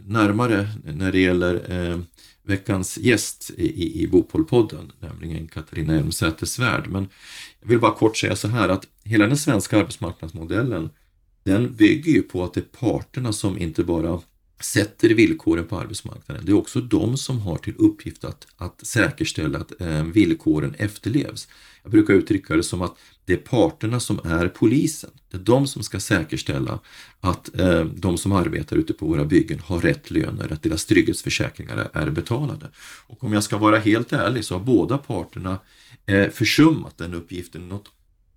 närmare 0.07 0.69
när 0.85 1.13
det 1.13 1.21
gäller 1.21 1.73
eh, 1.91 1.99
veckans 2.43 2.99
gäst 2.99 3.51
i, 3.57 3.67
i, 3.67 4.03
i 4.03 4.07
Bopolpodden, 4.07 4.93
nämligen 5.01 5.49
Katarina 5.49 5.95
Elmsäter-Svärd. 5.95 6.89
Men 6.89 7.09
jag 7.61 7.69
vill 7.69 7.81
bara 7.81 7.95
kort 7.95 8.17
säga 8.17 8.37
så 8.37 8.49
här 8.49 8.69
att 8.69 8.87
hela 9.05 9.27
den 9.27 9.37
svenska 9.37 9.79
arbetsmarknadsmodellen 9.79 10.91
den 11.49 11.75
bygger 11.75 12.13
ju 12.13 12.23
på 12.23 12.45
att 12.45 12.55
det 12.55 12.61
är 12.61 12.79
parterna 12.81 13.33
som 13.33 13.59
inte 13.59 13.85
bara 13.85 14.21
sätter 14.61 15.09
villkoren 15.09 15.67
på 15.67 15.81
arbetsmarknaden. 15.81 16.45
Det 16.47 16.53
är 16.53 16.57
också 16.57 16.81
de 16.81 17.17
som 17.17 17.41
har 17.41 17.57
till 17.57 17.75
uppgift 17.79 18.25
att, 18.25 18.47
att 18.57 18.87
säkerställa 18.87 19.59
att 19.59 19.81
eh, 19.81 20.05
villkoren 20.05 20.75
efterlevs. 20.79 21.49
Jag 21.83 21.93
brukar 21.93 22.15
uttrycka 22.15 22.57
det 22.57 22.63
som 22.63 22.83
att 22.83 22.97
det 23.25 23.33
är 23.33 23.37
parterna 23.37 24.01
som 24.01 24.21
är 24.25 24.49
polisen. 24.49 25.11
Det 25.31 25.37
är 25.37 25.41
de 25.41 25.67
som 25.67 25.83
ska 25.83 26.01
säkerställa 26.01 26.79
att 27.21 27.61
eh, 27.61 27.85
de 27.85 28.19
som 28.19 28.33
arbetar 28.33 28.77
ute 28.77 28.93
på 28.93 29.07
våra 29.07 29.25
byggen 29.25 29.59
har 29.59 29.81
rätt 29.81 30.11
löner, 30.11 30.53
att 30.53 30.63
deras 30.63 30.85
trygghetsförsäkringar 30.85 31.91
är 31.93 32.11
betalade. 32.11 32.71
Och 33.07 33.25
om 33.25 33.33
jag 33.33 33.45
ska 33.45 33.59
vara 33.59 33.79
helt 33.79 34.13
ärlig 34.13 34.45
så 34.45 34.55
har 34.55 34.65
båda 34.65 34.99
parterna 34.99 35.59
eh, 36.07 36.31
försummat 36.31 36.99
den 36.99 37.15
uppgiften 37.15 37.69
något 37.69 37.89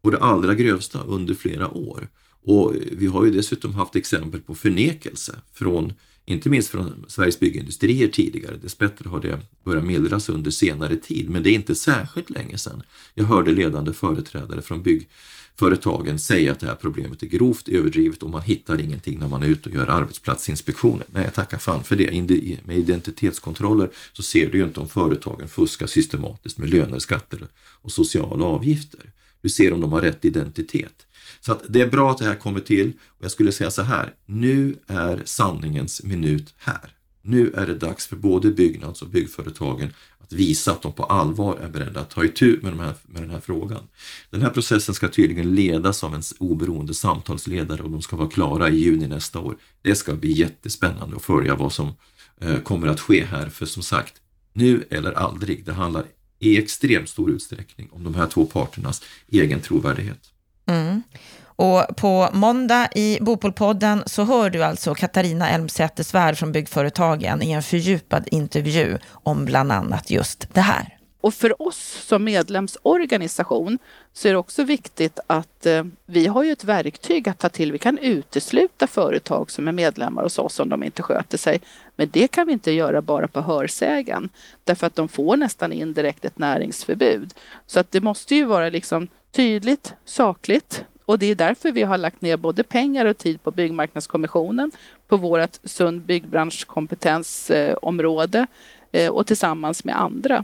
på 0.01 0.09
det 0.09 0.19
allra 0.19 0.55
grövsta 0.55 0.99
under 1.03 1.33
flera 1.33 1.69
år. 1.69 2.07
Och 2.43 2.75
vi 2.91 3.07
har 3.07 3.25
ju 3.25 3.31
dessutom 3.31 3.73
haft 3.73 3.95
exempel 3.95 4.41
på 4.41 4.55
förnekelse 4.55 5.35
från 5.53 5.93
inte 6.25 6.49
minst 6.49 6.69
från 6.69 7.05
Sveriges 7.07 7.39
byggindustrier 7.39 8.07
tidigare. 8.07 8.57
Dessbättre 8.57 9.09
har 9.09 9.19
det 9.19 9.39
börjat 9.63 9.83
mildras 9.83 10.29
under 10.29 10.51
senare 10.51 10.95
tid, 10.95 11.29
men 11.29 11.43
det 11.43 11.49
är 11.49 11.53
inte 11.53 11.75
särskilt 11.75 12.29
länge 12.29 12.57
sedan 12.57 12.83
jag 13.13 13.25
hörde 13.25 13.51
ledande 13.51 13.93
företrädare 13.93 14.61
från 14.61 14.83
byggföretagen 14.83 16.19
säga 16.19 16.51
att 16.51 16.59
det 16.59 16.67
här 16.67 16.75
problemet 16.75 17.23
är 17.23 17.27
grovt 17.27 17.67
överdrivet 17.67 18.23
och 18.23 18.29
man 18.29 18.41
hittar 18.41 18.81
ingenting 18.81 19.19
när 19.19 19.27
man 19.27 19.43
är 19.43 19.47
ute 19.47 19.69
och 19.69 19.75
gör 19.75 19.87
arbetsplatsinspektioner. 19.87 21.05
Nej, 21.11 21.31
tacka 21.35 21.59
fan 21.59 21.83
för 21.83 21.95
det. 21.95 22.61
Med 22.65 22.77
identitetskontroller 22.77 23.89
så 24.13 24.23
ser 24.23 24.51
du 24.51 24.57
ju 24.57 24.63
inte 24.63 24.79
om 24.79 24.89
företagen 24.89 25.47
fuskar 25.47 25.87
systematiskt 25.87 26.57
med 26.57 26.69
löner, 26.69 26.99
skatter 26.99 27.47
och 27.81 27.91
sociala 27.91 28.45
avgifter. 28.45 29.11
Du 29.41 29.49
ser 29.49 29.73
om 29.73 29.81
de 29.81 29.91
har 29.91 30.01
rätt 30.01 30.25
identitet. 30.25 31.05
Så 31.45 31.51
att 31.51 31.63
det 31.69 31.81
är 31.81 31.87
bra 31.87 32.11
att 32.11 32.17
det 32.17 32.25
här 32.25 32.35
kommer 32.35 32.59
till 32.59 32.93
och 33.07 33.23
jag 33.23 33.31
skulle 33.31 33.51
säga 33.51 33.71
så 33.71 33.81
här, 33.81 34.13
nu 34.25 34.75
är 34.87 35.21
sanningens 35.25 36.03
minut 36.03 36.53
här. 36.57 36.95
Nu 37.21 37.51
är 37.55 37.67
det 37.67 37.75
dags 37.75 38.07
för 38.07 38.15
både 38.15 38.51
byggnads 38.51 39.01
och 39.01 39.07
byggföretagen 39.07 39.89
att 40.19 40.33
visa 40.33 40.71
att 40.71 40.81
de 40.81 40.93
på 40.93 41.03
allvar 41.03 41.57
är 41.57 41.69
beredda 41.69 41.99
att 41.99 42.09
ta 42.09 42.23
itu 42.23 42.59
med, 42.61 42.71
de 42.71 42.79
här, 42.79 42.93
med 43.05 43.21
den 43.21 43.29
här 43.29 43.39
frågan. 43.39 43.83
Den 44.29 44.41
här 44.41 44.49
processen 44.49 44.95
ska 44.95 45.07
tydligen 45.07 45.55
ledas 45.55 46.03
av 46.03 46.15
en 46.15 46.21
oberoende 46.39 46.93
samtalsledare 46.93 47.83
och 47.83 47.89
de 47.89 48.01
ska 48.01 48.15
vara 48.15 48.29
klara 48.29 48.69
i 48.69 48.75
juni 48.75 49.07
nästa 49.07 49.39
år. 49.39 49.57
Det 49.81 49.95
ska 49.95 50.13
bli 50.13 50.31
jättespännande 50.31 51.15
att 51.15 51.21
följa 51.21 51.55
vad 51.55 51.73
som 51.73 51.93
eh, 52.41 52.59
kommer 52.59 52.87
att 52.87 52.99
ske 52.99 53.25
här, 53.25 53.49
för 53.49 53.65
som 53.65 53.83
sagt, 53.83 54.13
nu 54.53 54.87
eller 54.89 55.11
aldrig. 55.11 55.65
Det 55.65 55.73
handlar 55.73 56.05
i 56.39 56.57
extremt 56.57 57.09
stor 57.09 57.31
utsträckning 57.31 57.89
om 57.91 58.03
de 58.03 58.15
här 58.15 58.27
två 58.27 58.45
parternas 58.45 59.01
egen 59.27 59.59
trovärdighet. 59.59 60.31
Mm. 60.71 61.03
Och 61.43 61.85
på 61.97 62.29
måndag 62.33 62.87
i 62.95 63.17
Bopolpodden 63.21 64.03
så 64.05 64.23
hör 64.23 64.49
du 64.49 64.63
alltså 64.63 64.95
Katarina 64.95 65.49
Elmsäter 65.49 66.03
Svärd 66.03 66.37
från 66.37 66.51
Byggföretagen 66.51 67.41
i 67.41 67.51
en 67.51 67.63
fördjupad 67.63 68.27
intervju 68.31 68.97
om 69.09 69.45
bland 69.45 69.71
annat 69.71 70.09
just 70.09 70.53
det 70.53 70.61
här. 70.61 70.97
Och 71.21 71.33
för 71.33 71.61
oss 71.61 72.05
som 72.07 72.23
medlemsorganisation 72.23 73.79
så 74.13 74.27
är 74.27 74.31
det 74.31 74.37
också 74.37 74.63
viktigt 74.63 75.19
att 75.27 75.65
eh, 75.65 75.83
vi 76.05 76.27
har 76.27 76.43
ju 76.43 76.51
ett 76.51 76.63
verktyg 76.63 77.29
att 77.29 77.39
ta 77.39 77.49
till. 77.49 77.71
Vi 77.71 77.77
kan 77.77 77.97
utesluta 77.97 78.87
företag 78.87 79.51
som 79.51 79.67
är 79.67 79.71
medlemmar 79.71 80.23
hos 80.23 80.39
oss 80.39 80.59
om 80.59 80.69
de 80.69 80.83
inte 80.83 81.03
sköter 81.03 81.37
sig. 81.37 81.61
Men 81.95 82.09
det 82.11 82.27
kan 82.27 82.47
vi 82.47 82.53
inte 82.53 82.71
göra 82.71 83.01
bara 83.01 83.27
på 83.27 83.41
hörsägen 83.41 84.29
därför 84.63 84.87
att 84.87 84.95
de 84.95 85.07
får 85.07 85.37
nästan 85.37 85.73
indirekt 85.73 86.25
ett 86.25 86.39
näringsförbud. 86.39 87.33
Så 87.67 87.79
att 87.79 87.91
det 87.91 88.01
måste 88.01 88.35
ju 88.35 88.45
vara 88.45 88.69
liksom 88.69 89.07
tydligt, 89.31 89.93
sakligt 90.05 90.85
och 91.05 91.19
det 91.19 91.25
är 91.25 91.35
därför 91.35 91.71
vi 91.71 91.83
har 91.83 91.97
lagt 91.97 92.21
ner 92.21 92.37
både 92.37 92.63
pengar 92.63 93.05
och 93.05 93.17
tid 93.17 93.43
på 93.43 93.51
Byggmarknadskommissionen, 93.51 94.71
på 95.07 95.17
vårt 95.17 95.59
sund 95.63 96.01
byggbranschkompetensområde 96.01 98.47
eh, 98.91 99.09
och 99.09 99.27
tillsammans 99.27 99.83
med 99.83 100.01
andra. 100.01 100.43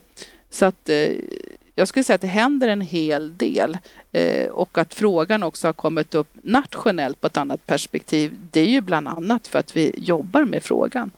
Så 0.50 0.66
att 0.66 0.90
eh, 0.90 1.12
jag 1.76 1.88
skulle 1.88 2.04
säga 2.04 2.16
att 2.16 2.22
det 2.22 2.28
händer 2.28 2.68
en 2.68 2.82
hel 2.82 3.38
del 3.38 3.78
eh, 4.12 4.50
och 4.50 4.78
att 4.78 4.94
frågan 4.94 5.44
också 5.44 5.68
har 5.68 5.74
kommit 5.74 6.16
upp 6.16 6.30
nationellt 6.42 7.22
på 7.22 7.28
ett 7.28 7.38
annat 7.38 7.66
perspektiv. 7.66 8.34
Det 8.52 8.60
är 8.62 8.70
ju 8.70 8.82
bland 8.82 9.08
annat 9.08 9.48
för 9.48 9.60
att 9.60 9.78
vi 9.78 9.94
jobbar 9.98 10.46
med 10.46 10.64
frågan. 10.64 11.12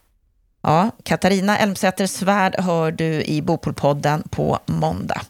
Ja, 0.62 0.92
Katarina 1.04 1.58
Elmsäter 1.58 2.08
Svärd 2.08 2.56
hör 2.56 2.92
du 2.92 3.24
i 3.24 3.42
Bopolpodden 3.42 4.24
på 4.30 4.60
måndag. 4.66 5.22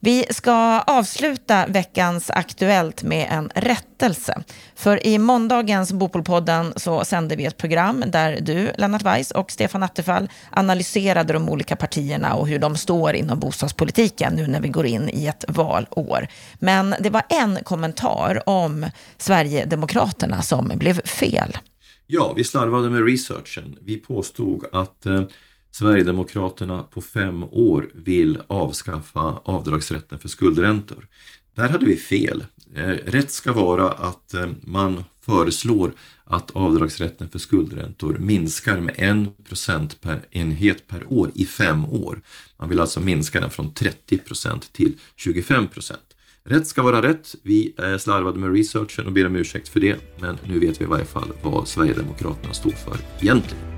Vi 0.00 0.24
ska 0.30 0.80
avsluta 0.80 1.66
veckans 1.66 2.30
Aktuellt 2.30 3.02
med 3.02 3.28
en 3.30 3.50
rättelse. 3.54 4.42
För 4.74 5.06
i 5.06 5.18
måndagens 5.18 5.92
Bopolpodden 5.92 6.72
så 6.76 7.04
sände 7.04 7.36
vi 7.36 7.44
ett 7.44 7.56
program 7.56 8.04
där 8.06 8.40
du, 8.40 8.72
Lennart 8.78 9.02
Weiss 9.02 9.30
och 9.30 9.50
Stefan 9.50 9.82
Attefall 9.82 10.28
analyserade 10.50 11.32
de 11.32 11.48
olika 11.48 11.76
partierna 11.76 12.34
och 12.34 12.48
hur 12.48 12.58
de 12.58 12.76
står 12.76 13.14
inom 13.14 13.40
bostadspolitiken 13.40 14.34
nu 14.34 14.46
när 14.46 14.60
vi 14.60 14.68
går 14.68 14.86
in 14.86 15.10
i 15.12 15.26
ett 15.26 15.44
valår. 15.48 16.26
Men 16.58 16.94
det 17.00 17.10
var 17.10 17.22
en 17.28 17.58
kommentar 17.64 18.48
om 18.48 18.86
Sverigedemokraterna 19.16 20.42
som 20.42 20.72
blev 20.74 21.06
fel. 21.06 21.58
Ja, 22.06 22.32
vi 22.36 22.44
slarvade 22.44 22.90
med 22.90 23.04
researchen. 23.06 23.76
Vi 23.80 23.96
påstod 23.96 24.64
att 24.72 25.06
eh, 25.06 25.22
Sverigedemokraterna 25.70 26.82
på 26.82 27.00
fem 27.00 27.44
år 27.44 27.90
vill 27.94 28.38
avskaffa 28.46 29.40
avdragsrätten 29.44 30.18
för 30.18 30.28
skuldräntor. 30.28 31.06
Där 31.54 31.68
hade 31.68 31.86
vi 31.86 31.96
fel. 31.96 32.44
Eh, 32.74 32.82
rätt 32.88 33.30
ska 33.30 33.52
vara 33.52 33.90
att 33.90 34.34
eh, 34.34 34.46
man 34.60 35.04
föreslår 35.20 35.92
att 36.24 36.50
avdragsrätten 36.50 37.28
för 37.28 37.38
skuldräntor 37.38 38.18
minskar 38.18 38.80
med 38.80 38.94
en 38.98 39.30
procent 39.48 40.00
per 40.00 40.20
enhet 40.30 40.88
per 40.88 41.12
år 41.12 41.30
i 41.34 41.46
fem 41.46 41.84
år. 41.84 42.20
Man 42.58 42.68
vill 42.68 42.80
alltså 42.80 43.00
minska 43.00 43.40
den 43.40 43.50
från 43.50 43.74
30 43.74 44.18
procent 44.18 44.72
till 44.72 44.92
25 45.16 45.68
procent. 45.68 46.00
Rätt 46.44 46.66
ska 46.66 46.82
vara 46.82 47.02
rätt. 47.02 47.34
Vi 47.42 47.74
slarvade 47.98 48.38
med 48.38 48.52
researchen 48.52 49.06
och 49.06 49.12
ber 49.12 49.26
om 49.26 49.36
ursäkt 49.36 49.68
för 49.68 49.80
det. 49.80 49.96
Men 50.20 50.38
nu 50.46 50.58
vet 50.58 50.80
vi 50.80 50.84
i 50.84 50.88
varje 50.88 51.04
fall 51.04 51.32
vad 51.42 51.68
Sverigedemokraterna 51.68 52.54
står 52.54 52.70
för 52.70 52.96
egentligen. 53.20 53.77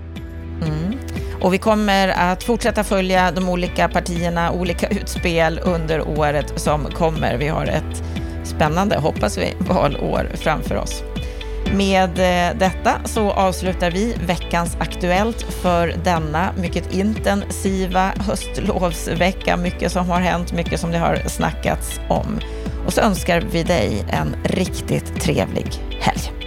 Och 1.40 1.54
vi 1.54 1.58
kommer 1.58 2.08
att 2.08 2.42
fortsätta 2.42 2.84
följa 2.84 3.30
de 3.30 3.48
olika 3.48 3.88
partierna, 3.88 4.52
olika 4.52 4.88
utspel 4.90 5.60
under 5.64 6.08
året 6.08 6.52
som 6.56 6.84
kommer. 6.84 7.36
Vi 7.36 7.48
har 7.48 7.66
ett 7.66 8.02
spännande, 8.44 8.98
hoppas 8.98 9.38
vi, 9.38 9.54
valår 9.58 10.30
framför 10.34 10.76
oss. 10.76 11.02
Med 11.74 12.10
eh, 12.10 12.58
detta 12.58 13.00
så 13.04 13.30
avslutar 13.30 13.90
vi 13.90 14.16
veckans 14.26 14.76
Aktuellt 14.80 15.42
för 15.42 15.94
denna 16.04 16.52
mycket 16.58 16.94
intensiva 16.94 18.12
höstlovsvecka. 18.16 19.56
Mycket 19.56 19.92
som 19.92 20.10
har 20.10 20.20
hänt, 20.20 20.52
mycket 20.52 20.80
som 20.80 20.90
det 20.90 20.98
har 20.98 21.16
snackats 21.16 22.00
om. 22.08 22.40
Och 22.86 22.92
så 22.92 23.00
önskar 23.00 23.40
vi 23.40 23.62
dig 23.62 24.04
en 24.12 24.36
riktigt 24.44 25.20
trevlig 25.20 25.66
helg. 26.00 26.39